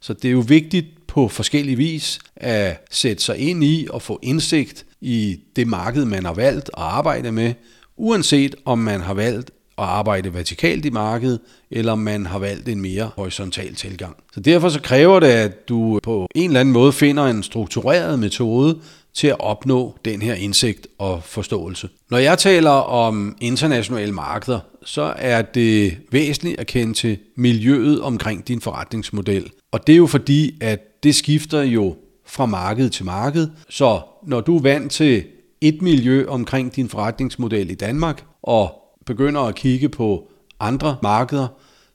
Så 0.00 0.12
det 0.12 0.24
er 0.28 0.32
jo 0.32 0.44
vigtigt 0.48 0.86
på 1.06 1.28
forskellige 1.28 1.76
vis 1.76 2.18
at 2.36 2.86
sætte 2.90 3.22
sig 3.22 3.38
ind 3.38 3.64
i 3.64 3.86
og 3.90 4.02
få 4.02 4.18
indsigt 4.22 4.86
i 5.00 5.40
det 5.56 5.66
marked, 5.66 6.04
man 6.04 6.24
har 6.24 6.34
valgt 6.34 6.68
at 6.68 6.82
arbejde 6.82 7.32
med, 7.32 7.54
uanset 7.96 8.54
om 8.64 8.78
man 8.78 9.00
har 9.00 9.14
valgt 9.14 9.50
at 9.78 9.84
arbejde 9.84 10.34
vertikalt 10.34 10.84
i 10.84 10.90
markedet, 10.90 11.40
eller 11.70 11.92
om 11.92 11.98
man 11.98 12.26
har 12.26 12.38
valgt 12.38 12.68
en 12.68 12.80
mere 12.80 13.10
horisontal 13.16 13.74
tilgang. 13.74 14.16
Så 14.34 14.40
derfor 14.40 14.68
så 14.68 14.80
kræver 14.80 15.20
det, 15.20 15.28
at 15.28 15.68
du 15.68 16.00
på 16.02 16.26
en 16.34 16.50
eller 16.50 16.60
anden 16.60 16.72
måde 16.72 16.92
finder 16.92 17.24
en 17.24 17.42
struktureret 17.42 18.18
metode 18.18 18.78
til 19.16 19.26
at 19.26 19.40
opnå 19.40 19.96
den 20.04 20.22
her 20.22 20.34
indsigt 20.34 20.86
og 20.98 21.22
forståelse. 21.24 21.88
Når 22.10 22.18
jeg 22.18 22.38
taler 22.38 22.70
om 22.70 23.36
internationale 23.40 24.12
markeder, 24.12 24.60
så 24.84 25.14
er 25.16 25.42
det 25.42 25.98
væsentligt 26.12 26.60
at 26.60 26.66
kende 26.66 26.94
til 26.94 27.18
miljøet 27.36 28.00
omkring 28.00 28.48
din 28.48 28.60
forretningsmodel. 28.60 29.50
Og 29.72 29.86
det 29.86 29.92
er 29.92 29.96
jo 29.96 30.06
fordi, 30.06 30.58
at 30.60 31.02
det 31.02 31.14
skifter 31.14 31.62
jo 31.62 31.96
fra 32.26 32.46
marked 32.46 32.90
til 32.90 33.04
marked. 33.04 33.48
Så 33.68 34.00
når 34.26 34.40
du 34.40 34.56
er 34.56 34.62
vant 34.62 34.92
til 34.92 35.24
et 35.60 35.82
miljø 35.82 36.26
omkring 36.28 36.76
din 36.76 36.88
forretningsmodel 36.88 37.70
i 37.70 37.74
Danmark, 37.74 38.24
og 38.42 38.74
begynder 39.06 39.40
at 39.40 39.54
kigge 39.54 39.88
på 39.88 40.28
andre 40.60 40.96
markeder, 41.02 41.48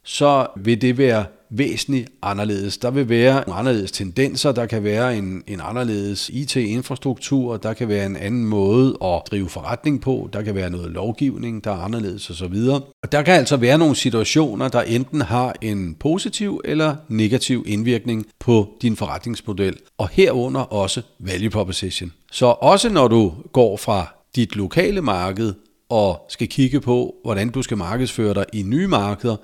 så 0.04 0.46
vil 0.56 0.82
det 0.82 0.98
være 0.98 1.24
væsentligt 1.52 2.08
anderledes. 2.22 2.78
Der 2.78 2.90
vil 2.90 3.08
være 3.08 3.44
nogle 3.46 3.54
anderledes 3.58 3.92
tendenser, 3.92 4.52
der 4.52 4.66
kan 4.66 4.84
være 4.84 5.18
en, 5.18 5.42
en 5.46 5.60
anderledes 5.62 6.28
IT-infrastruktur, 6.28 7.56
der 7.56 7.72
kan 7.72 7.88
være 7.88 8.06
en 8.06 8.16
anden 8.16 8.44
måde 8.44 8.96
at 9.04 9.22
drive 9.30 9.48
forretning 9.48 10.00
på, 10.00 10.28
der 10.32 10.42
kan 10.42 10.54
være 10.54 10.70
noget 10.70 10.90
lovgivning, 10.90 11.64
der 11.64 11.70
er 11.70 11.76
anderledes 11.76 12.30
osv. 12.30 12.54
Og 13.02 13.12
der 13.12 13.22
kan 13.22 13.34
altså 13.34 13.56
være 13.56 13.78
nogle 13.78 13.96
situationer, 13.96 14.68
der 14.68 14.82
enten 14.82 15.20
har 15.20 15.54
en 15.60 15.94
positiv 15.94 16.60
eller 16.64 16.96
negativ 17.08 17.64
indvirkning 17.66 18.26
på 18.40 18.68
din 18.82 18.96
forretningsmodel, 18.96 19.76
og 19.98 20.08
herunder 20.12 20.60
også 20.60 21.02
value 21.20 21.50
proposition. 21.50 22.12
Så 22.30 22.46
også 22.46 22.88
når 22.88 23.08
du 23.08 23.32
går 23.52 23.76
fra 23.76 24.14
dit 24.36 24.56
lokale 24.56 25.02
marked 25.02 25.54
og 25.88 26.26
skal 26.28 26.48
kigge 26.48 26.80
på, 26.80 27.14
hvordan 27.24 27.48
du 27.48 27.62
skal 27.62 27.76
markedsføre 27.76 28.34
dig 28.34 28.44
i 28.52 28.62
nye 28.62 28.86
markeder, 28.86 29.36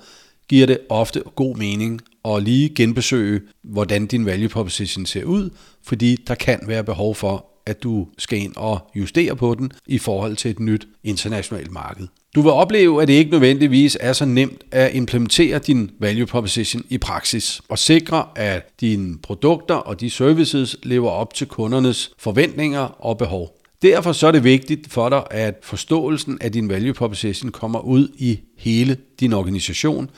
giver 0.49 0.65
det 0.65 0.77
ofte 0.89 1.23
god 1.35 1.55
mening 1.55 2.01
at 2.25 2.43
lige 2.43 2.69
genbesøge, 2.69 3.41
hvordan 3.63 4.05
din 4.05 4.25
value 4.25 4.49
proposition 4.49 5.05
ser 5.05 5.23
ud, 5.23 5.49
fordi 5.83 6.15
der 6.27 6.35
kan 6.35 6.59
være 6.67 6.83
behov 6.83 7.15
for, 7.15 7.45
at 7.65 7.83
du 7.83 8.07
skal 8.17 8.39
ind 8.39 8.53
og 8.55 8.79
justere 8.95 9.35
på 9.35 9.55
den 9.55 9.71
i 9.87 9.97
forhold 9.97 10.35
til 10.35 10.51
et 10.51 10.59
nyt 10.59 10.87
internationalt 11.03 11.71
marked. 11.71 12.07
Du 12.35 12.41
vil 12.41 12.51
opleve, 12.51 13.01
at 13.01 13.07
det 13.07 13.13
ikke 13.13 13.31
nødvendigvis 13.31 13.97
er 13.99 14.13
så 14.13 14.25
nemt 14.25 14.63
at 14.71 14.95
implementere 14.95 15.59
din 15.59 15.91
value 15.99 16.25
proposition 16.25 16.83
i 16.89 16.97
praksis 16.97 17.61
og 17.69 17.79
sikre, 17.79 18.25
at 18.35 18.79
dine 18.81 19.17
produkter 19.17 19.75
og 19.75 20.01
de 20.01 20.09
services 20.09 20.77
lever 20.83 21.09
op 21.09 21.33
til 21.33 21.47
kundernes 21.47 22.11
forventninger 22.17 22.79
og 22.79 23.17
behov. 23.17 23.55
Derfor 23.81 24.11
så 24.11 24.27
er 24.27 24.31
det 24.31 24.43
vigtigt 24.43 24.91
for 24.93 25.09
dig, 25.09 25.23
at 25.31 25.59
forståelsen 25.63 26.37
af 26.41 26.51
din 26.51 26.69
value 26.69 26.93
proposition 26.93 27.51
kommer 27.51 27.79
ud 27.79 28.07
i 28.17 28.39
hele 28.57 28.97
din 29.19 29.33
organisation, 29.33 30.09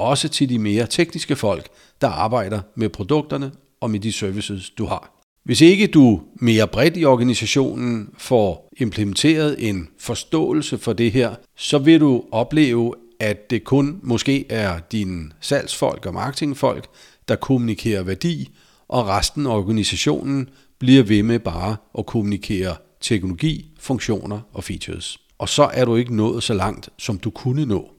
også 0.00 0.28
til 0.28 0.48
de 0.48 0.58
mere 0.58 0.86
tekniske 0.86 1.36
folk, 1.36 1.68
der 2.00 2.08
arbejder 2.08 2.60
med 2.74 2.88
produkterne 2.88 3.52
og 3.80 3.90
med 3.90 4.00
de 4.00 4.12
services, 4.12 4.70
du 4.70 4.84
har. 4.84 5.20
Hvis 5.44 5.60
ikke 5.60 5.86
du 5.86 6.20
mere 6.34 6.68
bredt 6.68 6.96
i 6.96 7.04
organisationen 7.04 8.08
får 8.18 8.68
implementeret 8.76 9.68
en 9.68 9.88
forståelse 9.98 10.78
for 10.78 10.92
det 10.92 11.12
her, 11.12 11.34
så 11.56 11.78
vil 11.78 12.00
du 12.00 12.24
opleve, 12.32 12.94
at 13.20 13.50
det 13.50 13.64
kun 13.64 14.00
måske 14.02 14.46
er 14.48 14.78
dine 14.92 15.30
salgsfolk 15.40 16.06
og 16.06 16.14
marketingfolk, 16.14 16.86
der 17.28 17.36
kommunikerer 17.36 18.02
værdi, 18.02 18.50
og 18.88 19.06
resten 19.06 19.46
af 19.46 19.50
organisationen 19.50 20.48
bliver 20.78 21.02
ved 21.02 21.22
med 21.22 21.38
bare 21.38 21.76
at 21.98 22.06
kommunikere 22.06 22.76
teknologi, 23.00 23.70
funktioner 23.78 24.40
og 24.52 24.64
features. 24.64 25.18
Og 25.38 25.48
så 25.48 25.62
er 25.62 25.84
du 25.84 25.96
ikke 25.96 26.16
nået 26.16 26.42
så 26.42 26.54
langt, 26.54 26.88
som 26.98 27.18
du 27.18 27.30
kunne 27.30 27.66
nå. 27.66 27.90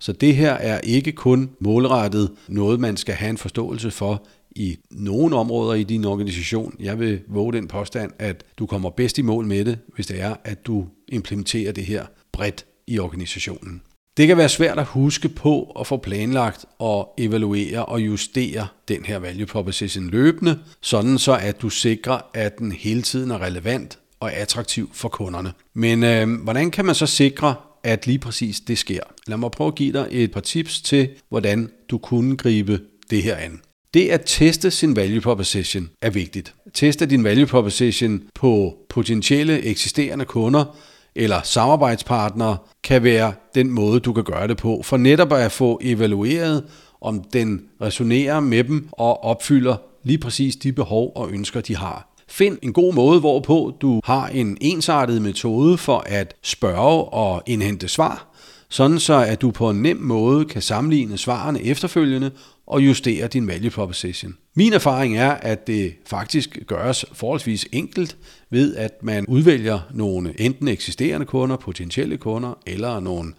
Så 0.00 0.12
det 0.12 0.36
her 0.36 0.52
er 0.52 0.80
ikke 0.80 1.12
kun 1.12 1.50
målrettet 1.60 2.30
noget, 2.48 2.80
man 2.80 2.96
skal 2.96 3.14
have 3.14 3.30
en 3.30 3.38
forståelse 3.38 3.90
for 3.90 4.26
i 4.50 4.76
nogle 4.90 5.36
områder 5.36 5.74
i 5.74 5.82
din 5.82 6.04
organisation. 6.04 6.74
Jeg 6.80 6.98
vil 6.98 7.20
våge 7.28 7.52
den 7.52 7.68
påstand, 7.68 8.12
at 8.18 8.44
du 8.58 8.66
kommer 8.66 8.90
bedst 8.90 9.18
i 9.18 9.22
mål 9.22 9.46
med 9.46 9.64
det, 9.64 9.78
hvis 9.94 10.06
det 10.06 10.20
er, 10.20 10.34
at 10.44 10.66
du 10.66 10.86
implementerer 11.08 11.72
det 11.72 11.84
her 11.84 12.06
bredt 12.32 12.66
i 12.86 12.98
organisationen. 12.98 13.82
Det 14.16 14.26
kan 14.26 14.36
være 14.36 14.48
svært 14.48 14.78
at 14.78 14.86
huske 14.86 15.28
på 15.28 15.72
at 15.80 15.86
få 15.86 15.96
planlagt 15.96 16.64
og 16.78 17.14
evaluere 17.18 17.84
og 17.84 18.00
justere 18.00 18.66
den 18.88 19.04
her 19.04 19.18
value 19.18 19.46
proposition 19.46 20.10
løbende, 20.10 20.58
sådan 20.80 21.18
så 21.18 21.36
at 21.36 21.62
du 21.62 21.68
sikrer, 21.68 22.18
at 22.34 22.58
den 22.58 22.72
hele 22.72 23.02
tiden 23.02 23.30
er 23.30 23.42
relevant 23.42 23.98
og 24.20 24.32
attraktiv 24.32 24.90
for 24.92 25.08
kunderne. 25.08 25.52
Men 25.74 26.02
øh, 26.04 26.42
hvordan 26.42 26.70
kan 26.70 26.84
man 26.84 26.94
så 26.94 27.06
sikre, 27.06 27.54
at 27.86 28.06
lige 28.06 28.18
præcis 28.18 28.60
det 28.60 28.78
sker? 28.78 29.00
Lad 29.26 29.36
mig 29.36 29.50
prøve 29.50 29.68
at 29.68 29.74
give 29.74 29.92
dig 29.92 30.06
et 30.10 30.32
par 30.32 30.40
tips 30.40 30.80
til, 30.80 31.08
hvordan 31.28 31.70
du 31.90 31.98
kunne 31.98 32.36
gribe 32.36 32.80
det 33.10 33.22
her 33.22 33.36
an. 33.36 33.60
Det 33.94 34.08
at 34.08 34.22
teste 34.26 34.70
sin 34.70 34.96
value 34.96 35.20
proposition 35.20 35.88
er 36.02 36.10
vigtigt. 36.10 36.54
Teste 36.74 37.06
din 37.06 37.24
value 37.24 37.46
proposition 37.46 38.22
på 38.34 38.76
potentielle 38.88 39.62
eksisterende 39.62 40.24
kunder 40.24 40.76
eller 41.14 41.42
samarbejdspartnere 41.42 42.56
kan 42.82 43.02
være 43.02 43.32
den 43.54 43.70
måde, 43.70 44.00
du 44.00 44.12
kan 44.12 44.24
gøre 44.24 44.48
det 44.48 44.56
på, 44.56 44.82
for 44.84 44.96
netop 44.96 45.32
at 45.32 45.52
få 45.52 45.80
evalueret, 45.82 46.64
om 47.00 47.24
den 47.32 47.62
resonerer 47.82 48.40
med 48.40 48.64
dem 48.64 48.88
og 48.92 49.24
opfylder 49.24 49.76
lige 50.04 50.18
præcis 50.18 50.56
de 50.56 50.72
behov 50.72 51.12
og 51.16 51.30
ønsker, 51.32 51.60
de 51.60 51.76
har. 51.76 52.15
Find 52.28 52.58
en 52.62 52.72
god 52.72 52.94
måde, 52.94 53.20
hvorpå 53.20 53.76
du 53.80 54.00
har 54.04 54.28
en 54.28 54.58
ensartet 54.60 55.22
metode 55.22 55.78
for 55.78 55.98
at 56.06 56.34
spørge 56.42 57.04
og 57.04 57.42
indhente 57.46 57.88
svar, 57.88 58.34
sådan 58.68 58.98
så 58.98 59.14
at 59.14 59.42
du 59.42 59.50
på 59.50 59.70
en 59.70 59.82
nem 59.82 59.96
måde 59.96 60.44
kan 60.44 60.62
sammenligne 60.62 61.18
svarene 61.18 61.62
efterfølgende 61.62 62.30
og 62.66 62.80
justere 62.80 63.26
din 63.26 63.46
value 63.46 63.70
proposition. 63.70 64.34
Min 64.54 64.72
erfaring 64.72 65.16
er, 65.16 65.30
at 65.30 65.66
det 65.66 65.94
faktisk 66.06 66.58
gøres 66.66 67.04
forholdsvis 67.12 67.66
enkelt 67.72 68.16
ved, 68.50 68.76
at 68.76 69.02
man 69.02 69.26
udvælger 69.28 69.80
nogle 69.94 70.40
enten 70.40 70.68
eksisterende 70.68 71.26
kunder, 71.26 71.56
potentielle 71.56 72.16
kunder 72.16 72.58
eller 72.66 73.00
nogle 73.00 73.32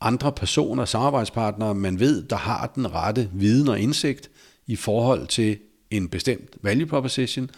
andre 0.00 0.32
personer, 0.32 0.84
samarbejdspartnere, 0.84 1.74
man 1.74 2.00
ved, 2.00 2.22
der 2.22 2.36
har 2.36 2.72
den 2.74 2.94
rette 2.94 3.30
viden 3.32 3.68
og 3.68 3.80
indsigt 3.80 4.30
i 4.66 4.76
forhold 4.76 5.26
til 5.26 5.58
en 5.90 6.08
bestemt 6.08 6.50
value 6.62 6.86
proposition, 6.86 7.50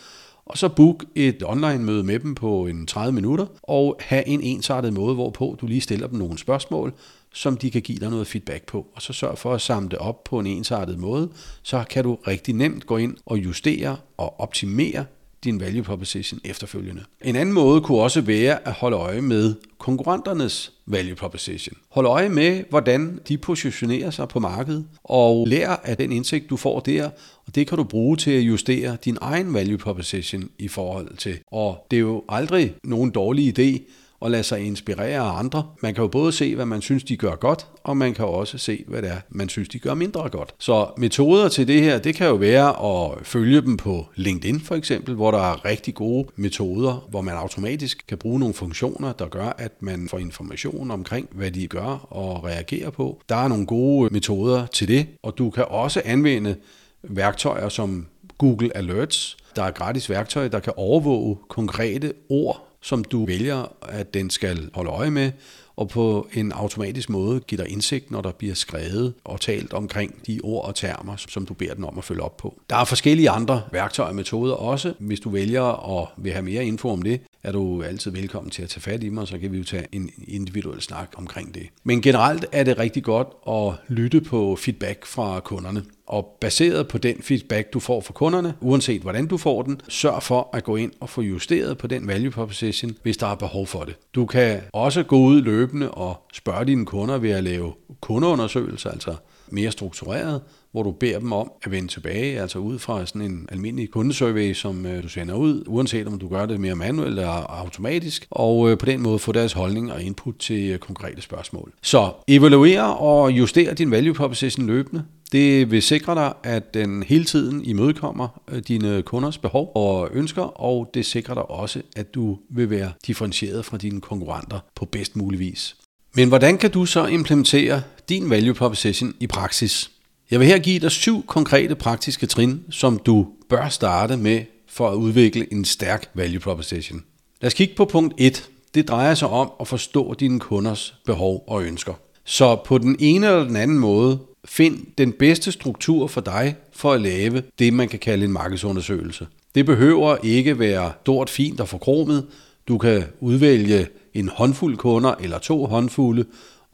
og 0.47 0.59
så 0.59 0.69
book 0.69 1.05
et 1.15 1.43
online 1.47 1.79
møde 1.79 2.03
med 2.05 2.19
dem 2.19 2.35
på 2.35 2.67
en 2.67 2.87
30 2.87 3.13
minutter, 3.13 3.47
og 3.63 3.97
have 4.01 4.29
en 4.29 4.41
ensartet 4.41 4.93
måde, 4.93 5.15
hvorpå 5.15 5.57
du 5.61 5.67
lige 5.67 5.81
stiller 5.81 6.07
dem 6.07 6.19
nogle 6.19 6.39
spørgsmål, 6.39 6.95
som 7.33 7.57
de 7.57 7.71
kan 7.71 7.83
give 7.83 7.99
dig 7.99 8.11
noget 8.11 8.27
feedback 8.27 8.67
på. 8.67 8.87
Og 8.95 9.03
så 9.03 9.13
sørg 9.13 9.39
for 9.39 9.55
at 9.55 9.61
samle 9.61 9.89
det 9.89 9.99
op 9.99 10.25
på 10.25 10.39
en 10.39 10.47
ensartet 10.47 10.99
måde, 10.99 11.31
så 11.63 11.85
kan 11.91 12.05
du 12.05 12.15
rigtig 12.15 12.55
nemt 12.55 12.87
gå 12.87 12.97
ind 12.97 13.17
og 13.27 13.39
justere 13.39 13.97
og 14.17 14.41
optimere 14.41 15.05
din 15.45 15.61
value 15.61 15.83
proposition 15.83 16.41
efterfølgende. 16.45 17.03
En 17.25 17.37
anden 17.37 17.53
måde 17.53 17.81
kunne 17.81 17.99
også 17.99 18.21
være 18.21 18.69
at 18.69 18.73
holde 18.73 18.97
øje 18.97 19.21
med 19.21 19.55
konkurrenternes 19.79 20.73
value 20.87 21.15
proposition. 21.15 21.77
Hold 21.89 22.07
øje 22.07 22.29
med, 22.29 22.65
hvordan 22.71 23.21
de 23.29 23.39
positionerer 23.39 24.11
sig 24.11 24.29
på 24.29 24.41
markedet, 24.41 24.87
og 25.05 25.47
lær 25.49 25.69
af 25.69 25.97
den 25.97 26.13
indsigt, 26.13 26.51
du 26.51 26.57
får 26.57 26.81
der, 26.81 27.11
og 27.47 27.55
det 27.55 27.67
kan 27.67 27.79
du 27.79 27.85
bruge 27.85 28.17
til 28.17 28.31
at 28.31 28.41
justere 28.41 28.97
din 29.05 29.19
egen 29.21 29.55
value 29.55 29.79
proposition 29.79 30.51
i 30.59 30.69
forhold 30.69 31.17
til. 31.17 31.39
Og 31.53 31.87
det 31.91 31.97
er 31.97 32.01
jo 32.01 32.25
aldrig 32.29 32.75
nogen 32.85 33.11
dårlig 33.11 33.59
idé 33.59 33.91
og 34.21 34.31
lade 34.31 34.43
sig 34.43 34.61
inspirere 34.61 35.21
af 35.21 35.39
andre. 35.39 35.65
Man 35.83 35.95
kan 35.95 36.03
jo 36.03 36.09
både 36.09 36.33
se, 36.33 36.55
hvad 36.55 36.67
man 36.67 36.83
synes, 36.83 37.05
de 37.05 37.17
gør 37.17 37.35
godt, 37.35 37.67
og 37.85 37.97
man 37.97 38.15
kan 38.15 38.25
også 38.25 38.59
se, 38.59 38.85
hvad 38.89 39.03
det 39.03 39.11
er, 39.11 39.17
man 39.29 39.49
synes, 39.49 39.69
de 39.69 39.79
gør 39.79 39.95
mindre 39.95 40.29
godt. 40.29 40.55
Så 40.59 40.87
metoder 40.97 41.49
til 41.49 41.69
det 41.69 41.83
her, 41.83 41.99
det 41.99 42.15
kan 42.15 42.27
jo 42.27 42.35
være 42.35 42.69
at 42.69 43.27
følge 43.27 43.61
dem 43.61 43.77
på 43.77 44.07
LinkedIn 44.15 44.61
for 44.61 44.75
eksempel, 44.75 45.15
hvor 45.15 45.31
der 45.31 45.39
er 45.39 45.65
rigtig 45.65 45.95
gode 45.95 46.29
metoder, 46.37 47.07
hvor 47.11 47.21
man 47.21 47.35
automatisk 47.35 48.05
kan 48.09 48.19
bruge 48.19 48.41
nogle 48.41 48.55
funktioner, 48.55 49.13
der 49.13 49.29
gør, 49.29 49.55
at 49.59 49.83
man 49.83 50.09
får 50.09 50.19
information 50.19 50.91
omkring, 50.91 51.29
hvad 51.33 51.51
de 51.51 51.67
gør 51.67 52.07
og 52.11 52.45
reagerer 52.45 52.91
på. 52.91 53.21
Der 53.29 53.37
er 53.37 53.49
nogle 53.49 53.67
gode 53.67 54.13
metoder 54.13 54.67
til 54.67 54.89
det, 54.89 55.07
og 55.23 55.39
du 55.39 55.51
kan 55.51 55.65
også 55.69 56.03
anvende 56.05 56.57
værktøjer 57.03 57.69
som 57.69 58.07
Google 58.39 58.77
Alerts. 58.77 59.37
Der 59.57 59.63
er 59.63 59.71
gratis 59.71 60.11
værktøj, 60.11 60.49
der 60.49 60.61
kan 60.61 60.73
overvåge 60.77 61.37
konkrete 61.49 62.13
ord 62.29 62.66
som 62.87 63.05
du 63.05 63.25
vælger, 63.25 63.73
at 63.83 64.15
den 64.15 64.31
skal 64.31 64.71
holde 64.75 64.91
øje 64.91 65.11
med, 65.11 65.33
og 65.77 65.89
på 65.89 66.29
en 66.33 66.53
automatisk 66.53 67.11
måde 67.11 67.41
give 67.41 67.63
dig 67.63 67.69
indsigt, 67.71 68.11
når 68.11 68.23
der 68.23 68.33
bliver 68.33 68.55
skrevet 68.55 69.15
og 69.25 69.41
talt 69.41 69.73
omkring 69.73 70.27
de 70.27 70.41
ord 70.43 70.65
og 70.65 70.75
termer, 70.75 71.17
som 71.17 71.47
du 71.47 71.55
beder 71.55 71.75
den 71.75 71.85
om 71.85 71.99
at 71.99 72.05
følge 72.05 72.23
op 72.23 72.37
på. 72.37 72.61
Der 72.71 72.77
er 72.77 72.85
forskellige 72.85 73.31
andre 73.31 73.63
værktøjer 73.73 74.09
og 74.09 74.15
metoder 74.15 74.55
også. 74.55 74.95
Hvis 74.99 75.21
du 75.21 75.31
vælger 75.31 75.61
og 75.63 76.09
vil 76.17 76.33
have 76.33 76.43
mere 76.43 76.65
info 76.65 76.91
om 76.91 77.03
det, 77.03 77.21
er 77.47 77.53
du 77.53 77.83
altid 77.83 78.11
velkommen 78.11 78.51
til 78.51 78.63
at 78.63 78.69
tage 78.69 78.81
fat 78.81 79.03
i 79.03 79.09
mig, 79.09 79.29
så 79.29 79.39
kan 79.39 79.53
vi 79.53 79.59
jo 79.59 79.65
tage 79.65 79.87
en 79.93 80.11
individuel 80.29 80.81
snak 80.81 81.13
omkring 81.17 81.55
det. 81.55 81.67
Men 81.85 82.03
generelt 82.03 82.47
er 82.53 82.65
det 82.65 82.79
rigtig 82.79 83.03
godt 83.03 83.29
at 83.49 83.95
lytte 83.97 84.21
på 84.21 84.57
feedback 84.57 85.07
fra 85.07 85.41
kunderne. 85.41 85.83
Og 86.07 86.37
baseret 86.41 86.89
på 86.89 86.99
den 86.99 87.23
feedback, 87.23 87.73
du 87.73 87.81
får 87.81 88.01
fra 88.01 88.13
kunderne, 88.13 88.55
uanset 88.61 89.03
hvordan 89.03 89.27
du 89.27 89.37
får 89.37 89.63
den, 89.63 89.81
sørg 89.89 90.23
for 90.23 90.51
at 90.53 90.65
gå 90.65 90.77
ind 90.77 90.93
og 91.01 91.11
få 91.11 91.23
justeret 91.23 91.79
på 91.79 91.87
den 91.87 92.07
value 92.07 92.31
proposition, 92.31 92.93
hvis 93.03 93.17
der 93.17 93.27
er 93.27 93.35
behov 93.35 93.67
for 93.67 93.85
det. 93.85 93.95
Du 94.15 94.27
kan 94.27 94.61
også 94.73 95.03
gå 95.03 95.19
ud 95.19 95.43
løbende 95.43 95.91
og 95.91 96.27
spørge 96.33 96.65
dine 96.65 96.87
kunder 96.87 97.19
ved 97.19 97.31
at 97.31 97.45
lave 97.45 97.73
kundeundersøgelser, 98.01 98.91
altså 98.91 99.15
mere 99.49 99.71
struktureret, 99.71 100.43
hvor 100.77 100.83
du 100.83 100.91
beder 100.91 101.19
dem 101.19 101.33
om 101.33 101.53
at 101.63 101.71
vende 101.71 101.89
tilbage, 101.89 102.41
altså 102.41 102.59
ud 102.59 102.79
fra 102.79 103.07
sådan 103.07 103.23
en 103.23 103.49
almindelig 103.53 103.91
kundesurvey, 103.91 104.55
som 104.55 104.87
øh, 104.87 105.03
du 105.03 105.09
sender 105.09 105.35
ud, 105.35 105.65
uanset 105.67 106.07
om 106.07 106.19
du 106.19 106.29
gør 106.29 106.47
det 106.47 106.61
mere 106.61 106.75
manuelt 106.75 107.09
eller 107.09 107.29
automatisk, 107.63 108.27
og 108.31 108.71
øh, 108.71 108.79
på 108.79 108.87
den 108.87 109.01
måde 109.03 109.19
få 109.19 109.33
deres 109.33 109.53
holdning 109.53 109.93
og 109.93 110.03
input 110.03 110.35
til 110.39 110.71
øh, 110.71 110.79
konkrete 110.79 111.23
spørgsmål. 111.23 111.73
Så 111.83 112.13
evaluere 112.29 112.97
og 112.97 113.31
justere 113.31 113.75
din 113.75 113.91
value 113.91 114.15
proposition 114.15 114.67
løbende. 114.67 115.05
Det 115.33 115.71
vil 115.71 115.83
sikre 115.83 116.15
dig, 116.15 116.33
at 116.43 116.75
den 116.75 117.03
hele 117.03 117.25
tiden 117.25 117.65
imødekommer 117.65 118.43
øh, 118.49 118.63
dine 118.69 119.03
kunders 119.03 119.39
behov 119.39 119.73
og 119.75 120.09
ønsker, 120.13 120.43
og 120.43 120.91
det 120.95 121.07
sikrer 121.07 121.35
dig 121.35 121.51
også, 121.51 121.83
at 121.97 122.15
du 122.15 122.39
vil 122.51 122.71
være 122.71 122.93
differentieret 123.07 123.65
fra 123.65 123.77
dine 123.77 124.01
konkurrenter 124.01 124.59
på 124.75 124.85
bedst 124.85 125.17
mulig 125.17 125.41
vis. 125.41 125.77
Men 126.17 126.29
hvordan 126.29 126.59
kan 126.59 126.71
du 126.71 126.87
så 126.87 127.07
implementere 127.07 127.83
din 128.09 128.31
value 128.31 128.55
proposition 128.55 129.15
i 129.21 129.27
praksis? 129.27 129.91
Jeg 130.31 130.41
vil 130.41 130.49
her 130.49 130.59
give 130.59 130.79
dig 130.79 130.91
syv 130.91 131.27
konkrete 131.27 131.75
praktiske 131.75 132.27
trin, 132.27 132.61
som 132.71 132.99
du 132.99 133.27
bør 133.49 133.69
starte 133.69 134.17
med 134.17 134.41
for 134.69 134.91
at 134.91 134.95
udvikle 134.95 135.53
en 135.53 135.65
stærk 135.65 136.11
value 136.15 136.41
proposition. 136.41 137.05
Lad 137.41 137.47
os 137.47 137.55
kigge 137.55 137.75
på 137.75 137.85
punkt 137.85 138.15
1. 138.19 138.51
Det 138.75 138.89
drejer 138.89 139.15
sig 139.15 139.29
om 139.29 139.51
at 139.61 139.69
forstå 139.69 140.15
dine 140.15 140.41
kunders 140.41 140.95
behov 141.05 141.45
og 141.47 141.65
ønsker. 141.65 141.95
Så 142.25 142.57
på 142.65 142.79
den 142.79 142.97
ene 142.99 143.27
eller 143.27 143.45
den 143.45 143.57
anden 143.57 143.79
måde, 143.79 144.19
find 144.45 144.87
den 144.99 145.13
bedste 145.13 145.53
struktur 145.53 146.07
for 146.07 146.21
dig 146.21 146.57
for 146.73 146.93
at 146.93 147.01
lave 147.01 147.43
det, 147.59 147.73
man 147.73 147.89
kan 147.89 147.99
kalde 147.99 148.25
en 148.25 148.33
markedsundersøgelse. 148.33 149.27
Det 149.55 149.67
behøver 149.67 150.17
ikke 150.23 150.59
være 150.59 150.93
stort, 151.03 151.31
fint 151.31 151.61
og 151.61 151.69
forkromet. 151.69 152.27
Du 152.69 152.79
kan 152.79 153.05
udvælge 153.21 153.87
en 154.15 154.29
håndfuld 154.29 154.77
kunder 154.77 155.15
eller 155.21 155.39
to 155.39 155.67
håndfulde, 155.67 156.25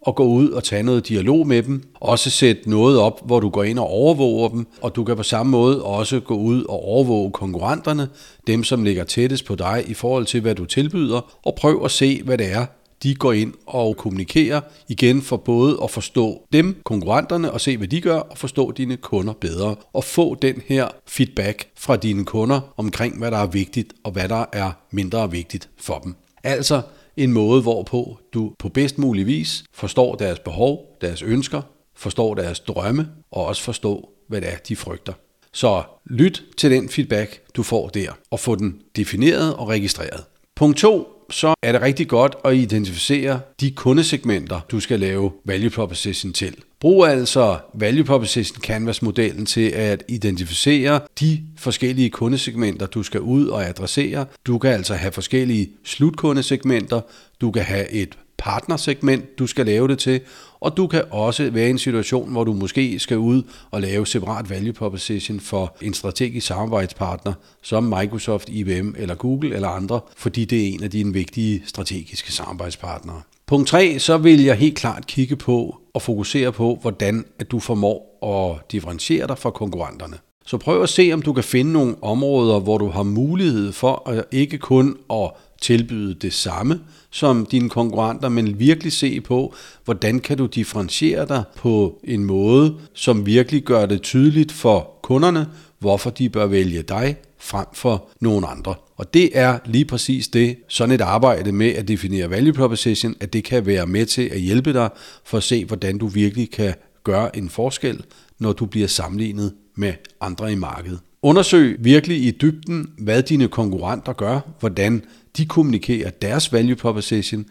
og 0.02 0.16
gå 0.16 0.24
ud 0.24 0.50
og 0.50 0.64
tage 0.64 0.82
noget 0.82 1.08
dialog 1.08 1.46
med 1.46 1.62
dem. 1.62 1.82
Også 1.94 2.30
sætte 2.30 2.70
noget 2.70 2.98
op, 2.98 3.26
hvor 3.26 3.40
du 3.40 3.48
går 3.48 3.62
ind 3.62 3.78
og 3.78 3.86
overvåger 3.86 4.48
dem, 4.48 4.66
og 4.80 4.96
du 4.96 5.04
kan 5.04 5.16
på 5.16 5.22
samme 5.22 5.50
måde 5.50 5.82
også 5.82 6.20
gå 6.20 6.34
ud 6.34 6.64
og 6.64 6.84
overvåge 6.84 7.30
konkurrenterne, 7.30 8.08
dem 8.46 8.64
som 8.64 8.84
ligger 8.84 9.04
tættest 9.04 9.44
på 9.44 9.54
dig 9.54 9.84
i 9.86 9.94
forhold 9.94 10.26
til, 10.26 10.40
hvad 10.40 10.54
du 10.54 10.64
tilbyder, 10.64 11.38
og 11.46 11.54
prøv 11.54 11.84
at 11.84 11.90
se, 11.90 12.22
hvad 12.22 12.38
det 12.38 12.52
er, 12.52 12.66
de 13.02 13.14
går 13.14 13.32
ind 13.32 13.54
og 13.66 13.96
kommunikerer 13.96 14.60
igen 14.88 15.22
for 15.22 15.36
både 15.36 15.78
at 15.82 15.90
forstå 15.90 16.42
dem, 16.52 16.76
konkurrenterne, 16.84 17.52
og 17.52 17.60
se, 17.60 17.76
hvad 17.76 17.88
de 17.88 18.00
gør, 18.00 18.18
og 18.18 18.38
forstå 18.38 18.70
dine 18.70 18.96
kunder 18.96 19.32
bedre, 19.32 19.74
og 19.92 20.04
få 20.04 20.34
den 20.34 20.62
her 20.66 20.88
feedback 21.06 21.68
fra 21.78 21.96
dine 21.96 22.24
kunder 22.24 22.60
omkring, 22.76 23.18
hvad 23.18 23.30
der 23.30 23.38
er 23.38 23.46
vigtigt, 23.46 23.92
og 24.04 24.12
hvad 24.12 24.28
der 24.28 24.44
er 24.52 24.70
mindre 24.90 25.30
vigtigt 25.30 25.68
for 25.80 25.98
dem. 25.98 26.14
Altså, 26.44 26.82
en 27.16 27.32
måde, 27.32 27.62
hvorpå 27.62 28.18
du 28.34 28.52
på 28.58 28.68
bedst 28.68 28.98
mulig 28.98 29.26
vis 29.26 29.64
forstår 29.72 30.14
deres 30.14 30.38
behov, 30.38 30.96
deres 31.00 31.22
ønsker, 31.22 31.62
forstår 31.96 32.34
deres 32.34 32.60
drømme 32.60 33.08
og 33.30 33.46
også 33.46 33.62
forstår, 33.62 34.12
hvad 34.28 34.40
det 34.40 34.52
er, 34.52 34.56
de 34.68 34.76
frygter. 34.76 35.12
Så 35.52 35.82
lyt 36.06 36.44
til 36.56 36.70
den 36.70 36.88
feedback, 36.88 37.42
du 37.56 37.62
får 37.62 37.88
der, 37.88 38.12
og 38.30 38.40
få 38.40 38.54
den 38.54 38.80
defineret 38.96 39.54
og 39.54 39.68
registreret. 39.68 40.24
Punkt 40.56 40.78
2 40.78 41.08
så 41.32 41.54
er 41.62 41.72
det 41.72 41.82
rigtig 41.82 42.08
godt 42.08 42.36
at 42.44 42.54
identificere 42.54 43.40
de 43.60 43.70
kundesegmenter, 43.70 44.60
du 44.70 44.80
skal 44.80 45.00
lave 45.00 45.32
value 45.44 45.70
proposition 45.70 46.32
til. 46.32 46.56
Brug 46.80 47.06
altså 47.06 47.58
value 47.74 48.04
proposition 48.04 48.62
canvas 48.62 49.02
modellen 49.02 49.46
til 49.46 49.68
at 49.68 50.04
identificere 50.08 51.00
de 51.20 51.40
forskellige 51.58 52.10
kundesegmenter, 52.10 52.86
du 52.86 53.02
skal 53.02 53.20
ud 53.20 53.46
og 53.46 53.68
adressere. 53.68 54.26
Du 54.46 54.58
kan 54.58 54.70
altså 54.70 54.94
have 54.94 55.12
forskellige 55.12 55.70
slutkundesegmenter, 55.84 57.00
du 57.40 57.50
kan 57.50 57.62
have 57.62 57.90
et 57.90 58.18
partnersegment, 58.38 59.38
du 59.38 59.46
skal 59.46 59.66
lave 59.66 59.88
det 59.88 59.98
til, 59.98 60.20
og 60.62 60.76
du 60.76 60.86
kan 60.86 61.02
også 61.10 61.50
være 61.50 61.66
i 61.66 61.70
en 61.70 61.78
situation, 61.78 62.32
hvor 62.32 62.44
du 62.44 62.52
måske 62.52 62.98
skal 62.98 63.18
ud 63.18 63.42
og 63.70 63.80
lave 63.80 64.06
separat 64.06 64.50
value 64.50 64.72
proposition 64.72 65.40
for 65.40 65.76
en 65.80 65.94
strategisk 65.94 66.46
samarbejdspartner 66.46 67.32
som 67.62 67.84
Microsoft, 67.84 68.48
IBM 68.48 68.94
eller 68.96 69.14
Google 69.14 69.54
eller 69.54 69.68
andre, 69.68 70.00
fordi 70.16 70.44
det 70.44 70.62
er 70.62 70.66
en 70.66 70.82
af 70.82 70.90
dine 70.90 71.12
vigtige 71.12 71.62
strategiske 71.66 72.32
samarbejdspartnere. 72.32 73.20
Punkt 73.46 73.68
3, 73.68 73.98
så 73.98 74.18
vil 74.18 74.42
jeg 74.42 74.56
helt 74.56 74.76
klart 74.76 75.06
kigge 75.06 75.36
på 75.36 75.76
og 75.94 76.02
fokusere 76.02 76.52
på, 76.52 76.78
hvordan 76.82 77.24
at 77.38 77.50
du 77.50 77.60
formår 77.60 78.18
at 78.24 78.72
differentiere 78.72 79.26
dig 79.26 79.38
fra 79.38 79.50
konkurrenterne. 79.50 80.16
Så 80.46 80.58
prøv 80.58 80.82
at 80.82 80.88
se, 80.88 81.10
om 81.12 81.22
du 81.22 81.32
kan 81.32 81.44
finde 81.44 81.72
nogle 81.72 81.94
områder, 82.02 82.60
hvor 82.60 82.78
du 82.78 82.88
har 82.88 83.02
mulighed 83.02 83.72
for 83.72 84.08
at 84.08 84.24
ikke 84.32 84.58
kun 84.58 84.96
at 85.12 85.30
tilbyde 85.60 86.14
det 86.14 86.32
samme 86.32 86.80
som 87.12 87.46
dine 87.46 87.68
konkurrenter, 87.68 88.28
men 88.28 88.58
virkelig 88.58 88.92
se 88.92 89.20
på, 89.20 89.54
hvordan 89.84 90.20
kan 90.20 90.38
du 90.38 90.46
differentiere 90.46 91.26
dig 91.28 91.44
på 91.56 92.00
en 92.04 92.24
måde, 92.24 92.74
som 92.94 93.26
virkelig 93.26 93.62
gør 93.62 93.86
det 93.86 94.02
tydeligt 94.02 94.52
for 94.52 94.90
kunderne, 95.02 95.46
hvorfor 95.78 96.10
de 96.10 96.28
bør 96.28 96.46
vælge 96.46 96.82
dig 96.82 97.16
frem 97.38 97.66
for 97.74 98.08
nogen 98.20 98.44
andre. 98.48 98.74
Og 98.96 99.14
det 99.14 99.38
er 99.38 99.58
lige 99.64 99.84
præcis 99.84 100.28
det, 100.28 100.56
sådan 100.68 100.94
et 100.94 101.00
arbejde 101.00 101.52
med 101.52 101.70
at 101.70 101.88
definere 101.88 102.30
value 102.30 102.52
proposition, 102.52 103.14
at 103.20 103.32
det 103.32 103.44
kan 103.44 103.66
være 103.66 103.86
med 103.86 104.06
til 104.06 104.22
at 104.22 104.40
hjælpe 104.40 104.72
dig 104.72 104.90
for 105.24 105.36
at 105.36 105.42
se, 105.42 105.64
hvordan 105.64 105.98
du 105.98 106.06
virkelig 106.06 106.50
kan 106.50 106.74
gøre 107.04 107.36
en 107.36 107.48
forskel, 107.48 108.04
når 108.38 108.52
du 108.52 108.66
bliver 108.66 108.88
sammenlignet 108.88 109.52
med 109.74 109.92
andre 110.20 110.52
i 110.52 110.54
markedet. 110.54 110.98
Undersøg 111.22 111.76
virkelig 111.80 112.24
i 112.24 112.30
dybden, 112.30 112.90
hvad 112.98 113.22
dine 113.22 113.48
konkurrenter 113.48 114.12
gør, 114.12 114.40
hvordan 114.60 115.02
de 115.36 115.46
kommunikerer 115.46 116.10
deres 116.10 116.52
value 116.52 116.76
proposition. 116.76 117.44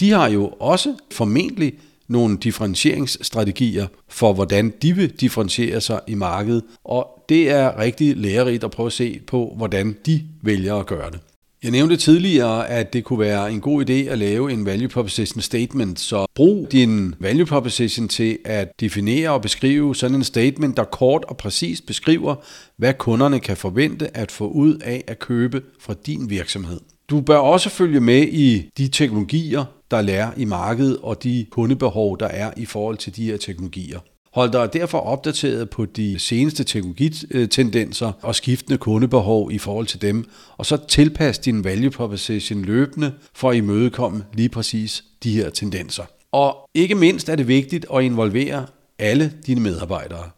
De 0.00 0.10
har 0.10 0.28
jo 0.28 0.46
også 0.46 0.94
formentlig 1.12 1.72
nogle 2.08 2.38
differentieringsstrategier 2.38 3.86
for, 4.08 4.32
hvordan 4.32 4.72
de 4.82 4.96
vil 4.96 5.10
differentiere 5.10 5.80
sig 5.80 6.00
i 6.06 6.14
markedet, 6.14 6.62
og 6.84 7.24
det 7.28 7.50
er 7.50 7.78
rigtig 7.78 8.16
lærerigt 8.16 8.64
at 8.64 8.70
prøve 8.70 8.86
at 8.86 8.92
se 8.92 9.20
på, 9.26 9.54
hvordan 9.56 9.96
de 10.06 10.22
vælger 10.42 10.74
at 10.74 10.86
gøre 10.86 11.10
det. 11.10 11.20
Jeg 11.62 11.70
nævnte 11.70 11.96
tidligere, 11.96 12.68
at 12.68 12.92
det 12.92 13.04
kunne 13.04 13.18
være 13.18 13.52
en 13.52 13.60
god 13.60 13.90
idé 13.90 13.92
at 13.92 14.18
lave 14.18 14.52
en 14.52 14.66
value 14.66 14.88
proposition 14.88 15.42
statement, 15.42 16.00
så 16.00 16.26
brug 16.34 16.68
din 16.72 17.14
value 17.18 17.46
proposition 17.46 18.08
til 18.08 18.38
at 18.44 18.68
definere 18.80 19.30
og 19.30 19.42
beskrive 19.42 19.96
sådan 19.96 20.16
en 20.16 20.24
statement, 20.24 20.76
der 20.76 20.84
kort 20.84 21.24
og 21.24 21.36
præcist 21.36 21.86
beskriver, 21.86 22.34
hvad 22.76 22.94
kunderne 22.94 23.40
kan 23.40 23.56
forvente 23.56 24.16
at 24.16 24.32
få 24.32 24.48
ud 24.48 24.78
af 24.78 25.04
at 25.06 25.18
købe 25.18 25.62
fra 25.80 25.94
din 26.06 26.30
virksomhed. 26.30 26.80
Du 27.10 27.20
bør 27.20 27.36
også 27.36 27.70
følge 27.70 28.00
med 28.00 28.22
i 28.22 28.70
de 28.78 28.88
teknologier, 28.88 29.64
der 29.90 30.02
lærer 30.02 30.30
i 30.36 30.44
markedet, 30.44 30.98
og 31.02 31.22
de 31.22 31.46
kundebehov, 31.50 32.18
der 32.18 32.26
er 32.26 32.50
i 32.56 32.64
forhold 32.64 32.96
til 32.96 33.16
de 33.16 33.24
her 33.24 33.36
teknologier. 33.36 33.98
Hold 34.34 34.52
dig 34.52 34.72
derfor 34.72 34.98
opdateret 34.98 35.70
på 35.70 35.84
de 35.84 36.18
seneste 36.18 36.64
teknologitendenser 36.64 38.12
og 38.22 38.34
skiftende 38.34 38.78
kundebehov 38.78 39.52
i 39.52 39.58
forhold 39.58 39.86
til 39.86 40.02
dem, 40.02 40.24
og 40.56 40.66
så 40.66 40.76
tilpas 40.88 41.38
din 41.38 41.64
value 41.64 41.90
proposition 41.90 42.62
løbende 42.62 43.12
for 43.34 43.50
at 43.50 43.56
imødekomme 43.56 44.24
lige 44.34 44.48
præcis 44.48 45.04
de 45.22 45.32
her 45.32 45.50
tendenser. 45.50 46.04
Og 46.32 46.56
ikke 46.74 46.94
mindst 46.94 47.28
er 47.28 47.36
det 47.36 47.48
vigtigt 47.48 47.86
at 47.94 48.02
involvere 48.02 48.66
alle 48.98 49.32
dine 49.46 49.60
medarbejdere 49.60 50.30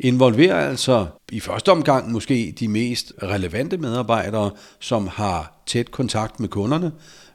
involverer 0.00 0.68
altså 0.68 1.06
i 1.32 1.40
første 1.40 1.72
omgang 1.72 2.12
måske 2.12 2.54
de 2.60 2.68
mest 2.68 3.12
relevante 3.22 3.76
medarbejdere, 3.76 4.50
som 4.80 5.08
har 5.12 5.62
tæt 5.66 5.90
kontakt 5.90 6.40
med 6.40 6.48
kunderne, 6.48 6.92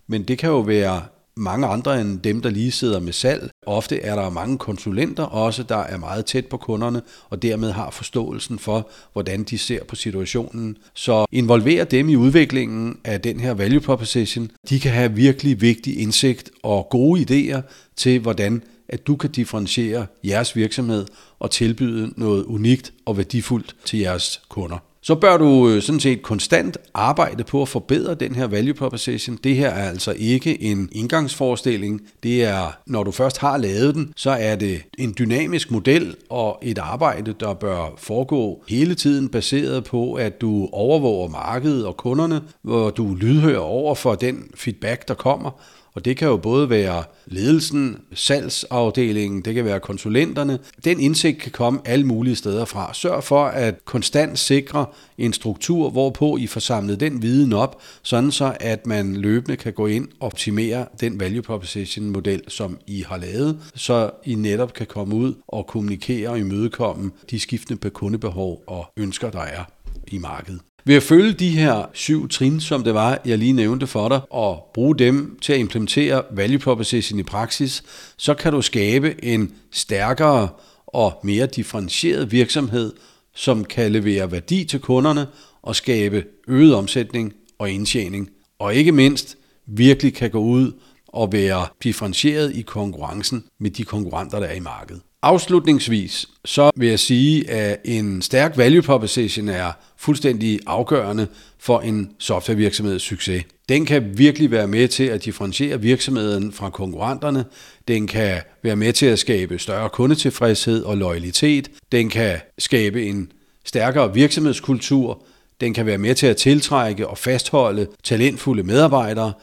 men 0.07 0.23
det 0.23 0.37
kan 0.37 0.49
jo 0.49 0.59
være 0.59 1.01
mange 1.37 1.67
andre 1.67 2.01
end 2.01 2.19
dem, 2.19 2.41
der 2.41 2.49
lige 2.49 2.71
sidder 2.71 2.99
med 2.99 3.13
salg. 3.13 3.49
Ofte 3.65 4.01
er 4.01 4.15
der 4.15 4.29
mange 4.29 4.57
konsulenter 4.57 5.23
også, 5.23 5.63
der 5.63 5.77
er 5.77 5.97
meget 5.97 6.25
tæt 6.25 6.45
på 6.45 6.57
kunderne, 6.57 7.01
og 7.29 7.41
dermed 7.41 7.71
har 7.71 7.89
forståelsen 7.89 8.59
for, 8.59 8.89
hvordan 9.13 9.43
de 9.43 9.57
ser 9.57 9.83
på 9.83 9.95
situationen. 9.95 10.77
Så 10.93 11.25
involver 11.31 11.83
dem 11.83 12.09
i 12.09 12.15
udviklingen 12.15 12.97
af 13.03 13.21
den 13.21 13.39
her 13.39 13.53
value 13.53 13.79
proposition. 13.79 14.51
De 14.69 14.79
kan 14.79 14.91
have 14.91 15.13
virkelig 15.13 15.61
vigtig 15.61 15.99
indsigt 15.99 16.49
og 16.63 16.87
gode 16.89 17.21
idéer 17.21 17.61
til, 17.95 18.19
hvordan 18.19 18.63
at 18.89 19.07
du 19.07 19.15
kan 19.15 19.31
differentiere 19.31 20.05
jeres 20.23 20.55
virksomhed 20.55 21.05
og 21.39 21.51
tilbyde 21.51 22.13
noget 22.17 22.43
unikt 22.43 22.93
og 23.05 23.17
værdifuldt 23.17 23.75
til 23.85 23.99
jeres 23.99 24.41
kunder. 24.49 24.77
Så 25.05 25.15
bør 25.15 25.37
du 25.37 25.69
øh, 25.69 25.81
sådan 25.81 25.99
set 25.99 26.21
konstant 26.21 26.77
arbejde 26.93 27.43
på 27.43 27.61
at 27.61 27.67
forbedre 27.67 28.15
den 28.15 28.35
her 28.35 28.47
value 28.47 28.73
proposition. 28.73 29.39
Det 29.43 29.55
her 29.55 29.69
er 29.69 29.89
altså 29.89 30.13
ikke 30.17 30.61
en 30.61 30.89
indgangsforestilling. 30.91 32.01
Det 32.23 32.43
er, 32.43 32.77
når 32.87 33.03
du 33.03 33.11
først 33.11 33.37
har 33.37 33.57
lavet 33.57 33.95
den, 33.95 34.13
så 34.15 34.29
er 34.29 34.55
det 34.55 34.81
en 34.97 35.15
dynamisk 35.19 35.71
model 35.71 36.15
og 36.29 36.59
et 36.61 36.77
arbejde, 36.77 37.33
der 37.39 37.53
bør 37.53 37.93
foregå 37.97 38.63
hele 38.67 38.95
tiden 38.95 39.29
baseret 39.29 39.83
på, 39.83 40.13
at 40.13 40.41
du 40.41 40.69
overvåger 40.71 41.29
markedet 41.29 41.85
og 41.85 41.97
kunderne, 41.97 42.41
hvor 42.61 42.89
du 42.89 43.15
lydhører 43.15 43.59
over 43.59 43.95
for 43.95 44.15
den 44.15 44.43
feedback, 44.55 45.07
der 45.07 45.13
kommer, 45.13 45.51
og 45.95 46.05
det 46.05 46.17
kan 46.17 46.27
jo 46.27 46.37
både 46.37 46.69
være 46.69 47.03
ledelsen, 47.25 47.97
salgsafdelingen, 48.13 49.41
det 49.41 49.55
kan 49.55 49.65
være 49.65 49.79
konsulenterne. 49.79 50.59
Den 50.85 50.99
indsigt 50.99 51.39
kan 51.39 51.51
komme 51.51 51.79
alle 51.85 52.05
mulige 52.05 52.35
steder 52.35 52.65
fra. 52.65 52.93
Sørg 52.93 53.23
for 53.23 53.45
at 53.45 53.85
konstant 53.85 54.39
sikre 54.39 54.85
en 55.17 55.33
struktur, 55.33 55.89
hvorpå 55.89 56.37
I 56.37 56.47
får 56.47 56.59
samlet 56.59 56.99
den 56.99 57.21
viden 57.21 57.53
op, 57.53 57.81
sådan 58.03 58.31
så 58.31 58.57
at 58.59 58.87
man 58.87 59.15
løbende 59.15 59.57
kan 59.57 59.73
gå 59.73 59.87
ind 59.87 60.07
og 60.19 60.25
optimere 60.25 60.85
den 60.99 61.19
value 61.19 61.41
proposition 61.41 62.09
model, 62.09 62.41
som 62.47 62.77
I 62.87 63.01
har 63.07 63.17
lavet, 63.17 63.59
så 63.75 64.11
I 64.25 64.35
netop 64.35 64.73
kan 64.73 64.87
komme 64.87 65.15
ud 65.15 65.33
og 65.47 65.67
kommunikere 65.67 66.29
og 66.29 66.39
imødekomme 66.39 67.11
de 67.31 67.39
skiftende 67.39 67.89
kundebehov 67.89 68.63
og 68.67 68.85
ønsker, 68.97 69.29
der 69.29 69.41
er 69.41 69.63
i 70.07 70.17
markedet. 70.17 70.59
Ved 70.87 70.95
at 70.95 71.03
følge 71.03 71.33
de 71.33 71.49
her 71.49 71.85
syv 71.93 72.29
trin, 72.29 72.61
som 72.61 72.83
det 72.83 72.93
var, 72.93 73.21
jeg 73.25 73.37
lige 73.37 73.53
nævnte 73.53 73.87
for 73.87 74.09
dig, 74.09 74.21
og 74.29 74.71
bruge 74.73 74.97
dem 74.97 75.37
til 75.41 75.53
at 75.53 75.59
implementere 75.59 76.23
value 76.31 76.59
proposition 76.59 77.19
i 77.19 77.23
praksis, 77.23 77.83
så 78.17 78.33
kan 78.33 78.51
du 78.53 78.61
skabe 78.61 79.25
en 79.25 79.53
stærkere 79.71 80.49
og 80.87 81.19
mere 81.23 81.45
differentieret 81.45 82.31
virksomhed, 82.31 82.93
som 83.35 83.63
kan 83.63 83.91
levere 83.91 84.31
værdi 84.31 84.65
til 84.65 84.79
kunderne 84.79 85.27
og 85.61 85.75
skabe 85.75 86.23
øget 86.47 86.75
omsætning 86.75 87.33
og 87.59 87.71
indtjening. 87.71 88.29
Og 88.59 88.75
ikke 88.75 88.91
mindst 88.91 89.37
virkelig 89.67 90.13
kan 90.13 90.31
gå 90.31 90.39
ud 90.39 90.71
og 91.07 91.31
være 91.31 91.67
differentieret 91.83 92.55
i 92.55 92.61
konkurrencen 92.61 93.43
med 93.59 93.71
de 93.71 93.83
konkurrenter, 93.83 94.39
der 94.39 94.47
er 94.47 94.55
i 94.55 94.59
markedet. 94.59 95.01
Afslutningsvis 95.25 96.25
så 96.45 96.71
vil 96.75 96.89
jeg 96.89 96.99
sige, 96.99 97.49
at 97.49 97.81
en 97.85 98.21
stærk 98.21 98.57
value 98.57 98.81
proposition 98.81 99.49
er 99.49 99.71
fuldstændig 99.97 100.59
afgørende 100.67 101.27
for 101.59 101.79
en 101.79 102.11
softwarevirksomheds 102.19 103.01
succes. 103.01 103.43
Den 103.69 103.85
kan 103.85 104.17
virkelig 104.17 104.51
være 104.51 104.67
med 104.67 104.87
til 104.87 105.03
at 105.03 105.25
differentiere 105.25 105.81
virksomheden 105.81 106.51
fra 106.51 106.69
konkurrenterne. 106.69 107.45
Den 107.87 108.07
kan 108.07 108.41
være 108.63 108.75
med 108.75 108.93
til 108.93 109.05
at 109.05 109.19
skabe 109.19 109.59
større 109.59 109.89
kundetilfredshed 109.89 110.83
og 110.83 110.97
loyalitet. 110.97 111.69
Den 111.91 112.09
kan 112.09 112.37
skabe 112.57 113.05
en 113.05 113.31
stærkere 113.63 114.13
virksomhedskultur. 114.13 115.23
Den 115.61 115.73
kan 115.73 115.85
være 115.85 115.97
med 115.97 116.15
til 116.15 116.27
at 116.27 116.37
tiltrække 116.37 117.07
og 117.07 117.17
fastholde 117.17 117.87
talentfulde 118.03 118.63
medarbejdere. 118.63 119.33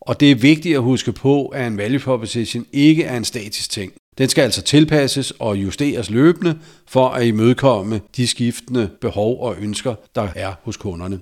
Og 0.00 0.20
det 0.20 0.30
er 0.30 0.34
vigtigt 0.34 0.76
at 0.76 0.82
huske 0.82 1.12
på, 1.12 1.46
at 1.46 1.66
en 1.66 1.78
value 1.78 2.00
proposition 2.00 2.66
ikke 2.72 3.04
er 3.04 3.16
en 3.16 3.24
statisk 3.24 3.70
ting. 3.70 3.92
Den 4.18 4.28
skal 4.28 4.42
altså 4.42 4.62
tilpasses 4.62 5.30
og 5.30 5.56
justeres 5.56 6.10
løbende 6.10 6.58
for 6.86 7.08
at 7.08 7.26
imødekomme 7.26 8.00
de 8.16 8.26
skiftende 8.26 8.90
behov 9.00 9.42
og 9.42 9.56
ønsker, 9.60 9.94
der 10.14 10.28
er 10.34 10.52
hos 10.62 10.76
kunderne. 10.76 11.20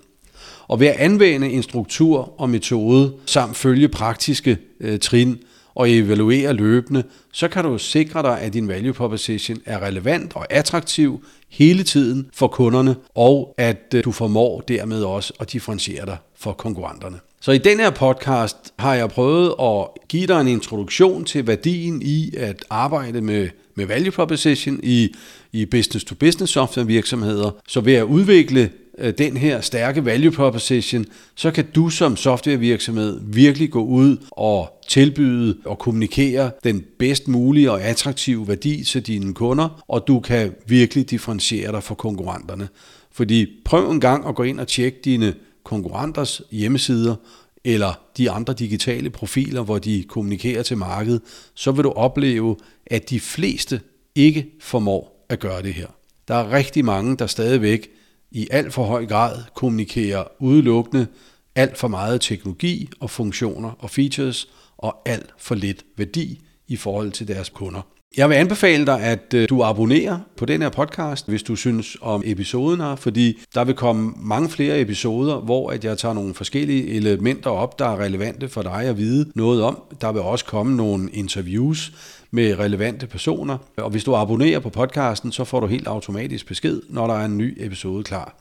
Og 0.69 0.81
ved 0.81 0.87
at 0.87 0.97
anvende 0.97 1.51
en 1.51 1.63
struktur 1.63 2.41
og 2.41 2.51
metode 2.51 3.13
samt 3.27 3.57
følge 3.57 3.89
praktiske 3.89 4.59
øh, 4.81 4.99
trin 4.99 5.39
og 5.75 5.91
evaluere 5.91 6.53
løbende, 6.53 7.03
så 7.33 7.49
kan 7.49 7.65
du 7.65 7.79
sikre 7.79 8.23
dig, 8.23 8.41
at 8.41 8.53
din 8.53 8.69
value 8.69 8.93
proposition 8.93 9.59
er 9.65 9.83
relevant 9.83 10.37
og 10.37 10.47
attraktiv 10.51 11.25
hele 11.49 11.83
tiden 11.83 12.31
for 12.35 12.49
kunderne, 12.49 12.97
og 13.15 13.55
at 13.59 13.95
øh, 13.95 14.05
du 14.05 14.13
formår 14.13 14.61
dermed 14.61 15.03
også 15.03 15.33
at 15.41 15.53
differentiere 15.53 16.07
dig 16.07 16.17
for 16.37 16.53
konkurrenterne. 16.53 17.19
Så 17.41 17.53
i 17.53 17.59
den 17.59 17.79
her 17.79 17.91
podcast 17.91 18.57
har 18.79 18.95
jeg 18.95 19.09
prøvet 19.09 19.55
at 19.61 20.09
give 20.09 20.27
dig 20.27 20.41
en 20.41 20.49
introduktion 20.49 21.25
til 21.25 21.47
værdien 21.47 22.03
i 22.03 22.35
at 22.37 22.65
arbejde 22.71 23.21
med, 23.21 23.49
med 23.75 23.87
value 23.87 24.11
proposition 24.11 24.81
i, 24.83 25.15
i 25.53 25.67
business-to-business 25.67 26.53
software 26.53 26.87
virksomheder. 26.87 27.51
Så 27.69 27.81
ved 27.81 27.95
at 27.95 28.03
udvikle 28.03 28.71
øh, 28.99 29.13
den 29.19 29.37
her 29.37 29.61
stærke 29.61 30.05
value 30.05 30.33
proposition, 30.33 31.05
så 31.35 31.51
kan 31.51 31.67
du 31.75 31.89
som 31.89 32.17
softwarevirksomhed 32.17 33.21
virkelig 33.25 33.71
gå 33.71 33.85
ud 33.85 34.17
og 34.31 34.81
tilbyde 34.89 35.57
og 35.65 35.79
kommunikere 35.79 36.51
den 36.65 36.85
bedst 36.99 37.29
mulige 37.29 37.71
og 37.71 37.83
attraktive 37.83 38.49
værdi 38.49 38.85
til 38.85 39.07
dine 39.07 39.35
kunder, 39.35 39.85
og 39.89 40.05
du 40.07 40.21
kan 40.21 40.55
virkelig 40.67 41.11
differentiere 41.11 41.73
dig 41.73 41.83
fra 41.83 41.95
konkurrenterne. 41.95 42.69
Fordi 43.13 43.47
prøv 43.65 43.91
en 43.91 44.01
gang 44.01 44.29
at 44.29 44.35
gå 44.35 44.43
ind 44.43 44.61
og 44.61 44.69
tjekke 44.69 44.99
dine 45.05 45.35
konkurrenters 45.67 46.43
hjemmesider 46.51 47.17
eller 47.65 48.01
de 48.17 48.31
andre 48.31 48.53
digitale 48.53 49.11
profiler, 49.11 49.63
hvor 49.63 49.79
de 49.79 50.05
kommunikerer 50.09 50.63
til 50.63 50.77
markedet, 50.77 51.23
så 51.55 51.73
vil 51.73 51.85
du 51.85 51.91
opleve, 51.91 52.57
at 52.87 53.11
de 53.11 53.21
fleste 53.21 53.81
ikke 54.15 54.47
formår 54.61 55.27
at 55.29 55.41
gøre 55.41 55.63
det 55.63 55.75
her. 55.75 55.87
Der 56.29 56.35
er 56.35 56.53
rigtig 56.53 56.85
mange, 56.85 57.17
der 57.17 57.27
stadigvæk 57.27 57.89
i 58.31 58.49
alt 58.51 58.73
for 58.73 58.85
høj 58.85 59.07
grad 59.07 59.43
kommunikerer 59.55 60.25
udelukkende 60.41 61.07
alt 61.55 61.79
for 61.79 61.89
meget 61.89 62.21
teknologi 62.21 62.89
og 63.01 63.11
funktioner 63.11 63.71
og 63.79 63.91
features 63.91 64.49
og 64.77 65.03
alt 65.05 65.35
for 65.39 65.55
lidt 65.55 65.85
værdi 65.97 66.41
i 66.69 66.77
forhold 66.77 67.13
til 67.13 67.29
deres 67.29 67.49
kunder. 67.49 67.96
Jeg 68.17 68.29
vil 68.29 68.35
anbefale 68.35 68.87
dig, 68.87 69.01
at 69.01 69.35
øh, 69.35 69.49
du 69.49 69.63
abonnerer 69.63 70.19
på 70.37 70.45
den 70.45 70.63
her 70.63 70.69
podcast, 70.69 71.29
hvis 71.29 71.43
du 71.43 71.57
synes 71.57 71.97
om 72.01 72.23
episoden 72.25 72.81
her, 72.81 72.97
fordi 72.97 73.39
der 73.55 73.65
vil 73.65 73.75
komme 73.75 74.13
mange 74.17 74.49
flere 74.49 74.81
episoder, 74.81 75.41
hvor 75.41 75.71
at 75.71 75.85
jeg 75.85 75.99
tager 75.99 76.15
nogle 76.15 76.35
forskellige 76.35 76.89
elementer 76.89 77.51
op, 77.51 77.79
der 77.79 77.87
er 77.87 77.97
relevante 77.97 78.49
for 78.49 78.63
dig 78.63 78.83
at 78.83 78.99
vide 78.99 79.31
noget 79.35 79.63
om. 79.63 79.83
Der 80.01 80.13
vil 80.13 80.23
også 80.23 80.45
komme 80.45 80.77
nogle 80.77 81.11
interviews 81.11 81.93
med 82.31 82.59
relevante 82.59 83.07
personer, 83.07 83.59
og 83.77 83.91
hvis 83.91 84.05
du 84.05 84.15
abonnerer 84.15 84.61
på 84.61 84.71
podcasten, 84.71 85.33
så 85.33 85.45
får 85.45 85.61
du 85.61 85.67
helt 85.67 85.87
automatisk 85.87 86.47
besked, 86.49 86.83
når 86.89 87.07
der 87.07 87.15
er 87.15 87.25
en 87.25 87.39
ny 87.39 87.57
episode 87.61 88.05
klar. 88.05 88.35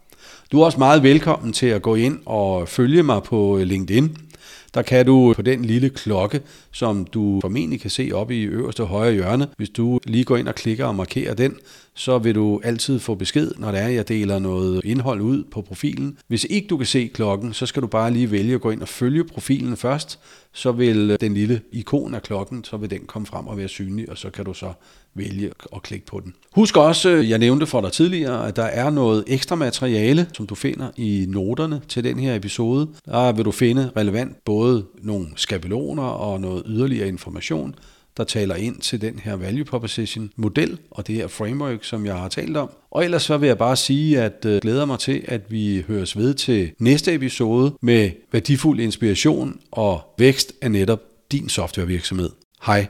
Du 0.51 0.62
er 0.62 0.65
også 0.65 0.78
meget 0.78 1.04
velkommen 1.04 1.54
til 1.54 1.67
at 1.67 1.82
gå 1.82 1.95
ind 1.95 2.19
og 2.25 2.67
følge 2.67 3.04
mig 3.04 3.23
på 3.23 3.58
øh, 3.58 3.63
LinkedIn. 3.63 4.17
Der 4.75 4.81
kan 4.81 5.05
du 5.05 5.33
på 5.35 5.41
den 5.41 5.65
lille 5.65 5.89
klokke, 5.89 6.41
som 6.71 7.05
du 7.05 7.39
formentlig 7.41 7.81
kan 7.81 7.89
se 7.89 8.09
oppe 8.13 8.35
i 8.35 8.41
øverste 8.41 8.83
højre 8.83 9.13
hjørne, 9.13 9.47
hvis 9.57 9.69
du 9.69 9.99
lige 10.05 10.23
går 10.23 10.38
ind 10.38 10.47
og 10.47 10.55
klikker 10.55 10.85
og 10.85 10.95
markerer 10.95 11.33
den, 11.33 11.55
så 11.93 12.17
vil 12.17 12.35
du 12.35 12.61
altid 12.63 12.99
få 12.99 13.15
besked, 13.15 13.51
når 13.57 13.71
det 13.71 13.81
er, 13.81 13.88
jeg 13.88 14.07
deler 14.07 14.39
noget 14.39 14.81
indhold 14.85 15.21
ud 15.21 15.43
på 15.51 15.61
profilen. 15.61 16.17
Hvis 16.27 16.43
ikke 16.49 16.67
du 16.67 16.77
kan 16.77 16.85
se 16.85 17.07
klokken, 17.07 17.53
så 17.53 17.65
skal 17.65 17.81
du 17.81 17.88
bare 17.88 18.11
lige 18.11 18.31
vælge 18.31 18.55
at 18.55 18.61
gå 18.61 18.71
ind 18.71 18.81
og 18.81 18.88
følge 18.88 19.23
profilen 19.23 19.77
først, 19.77 20.19
så 20.53 20.71
vil 20.71 21.17
den 21.21 21.33
lille 21.33 21.61
ikon 21.71 22.15
af 22.15 22.23
klokken, 22.23 22.63
så 22.63 22.77
vil 22.77 22.89
den 22.89 23.01
komme 23.07 23.25
frem 23.25 23.47
og 23.47 23.57
være 23.57 23.67
synlig, 23.67 24.09
og 24.09 24.17
så 24.17 24.29
kan 24.29 24.45
du 24.45 24.53
så 24.53 24.73
vælge 25.15 25.51
at 25.75 25.84
klikke 25.84 26.06
på 26.06 26.19
den. 26.19 26.34
Husk 26.51 26.78
også, 26.78 27.10
øh, 27.10 27.30
jeg 27.30 27.39
nævnte 27.39 27.65
for 27.65 27.82
dig 27.82 27.91
tidligere, 27.91 28.47
at 28.47 28.56
der 28.56 28.63
er 28.63 28.89
noget 28.89 29.23
ekstra 29.28 29.56
materiale, 29.56 30.28
som 30.34 30.47
du 30.47 30.56
finder 30.56 30.91
i 30.97 31.25
noterne 31.30 31.82
til 31.88 32.04
den 32.04 32.19
her 32.19 32.36
episode. 32.36 32.88
Der 33.06 33.32
vil 33.32 33.45
du 33.45 33.51
finde 33.51 33.91
relevant 33.97 34.45
både 34.45 34.86
nogle 35.01 35.28
skabeloner 35.36 36.04
og 36.04 36.41
noget 36.41 36.63
yderligere 36.65 37.08
information, 37.08 37.75
der 38.17 38.23
taler 38.23 38.56
ind 38.56 38.80
til 38.80 39.01
den 39.01 39.19
her 39.19 39.36
value 39.36 39.65
proposition 39.65 40.30
model 40.36 40.78
og 40.91 41.08
det 41.08 41.15
her 41.15 41.28
framework, 41.28 41.84
som 41.84 42.06
jeg 42.06 42.15
har 42.15 42.28
talt 42.28 42.58
om. 42.58 42.69
Og 42.91 43.04
ellers 43.04 43.23
så 43.23 43.38
vil 43.38 43.47
jeg 43.47 43.58
bare 43.58 43.75
sige, 43.75 44.21
at 44.21 44.34
jeg 44.43 44.62
glæder 44.62 44.86
mig 44.86 44.99
til, 44.99 45.23
at 45.28 45.41
vi 45.49 45.84
høres 45.88 46.17
ved 46.17 46.34
til 46.34 46.71
næste 46.80 47.13
episode 47.13 47.73
med 47.82 48.10
værdifuld 48.32 48.80
inspiration 48.80 49.60
og 49.71 50.01
vækst 50.17 50.54
af 50.62 50.71
netop 50.71 51.01
din 51.32 51.49
softwarevirksomhed. 51.49 52.30
Hej. 52.65 52.88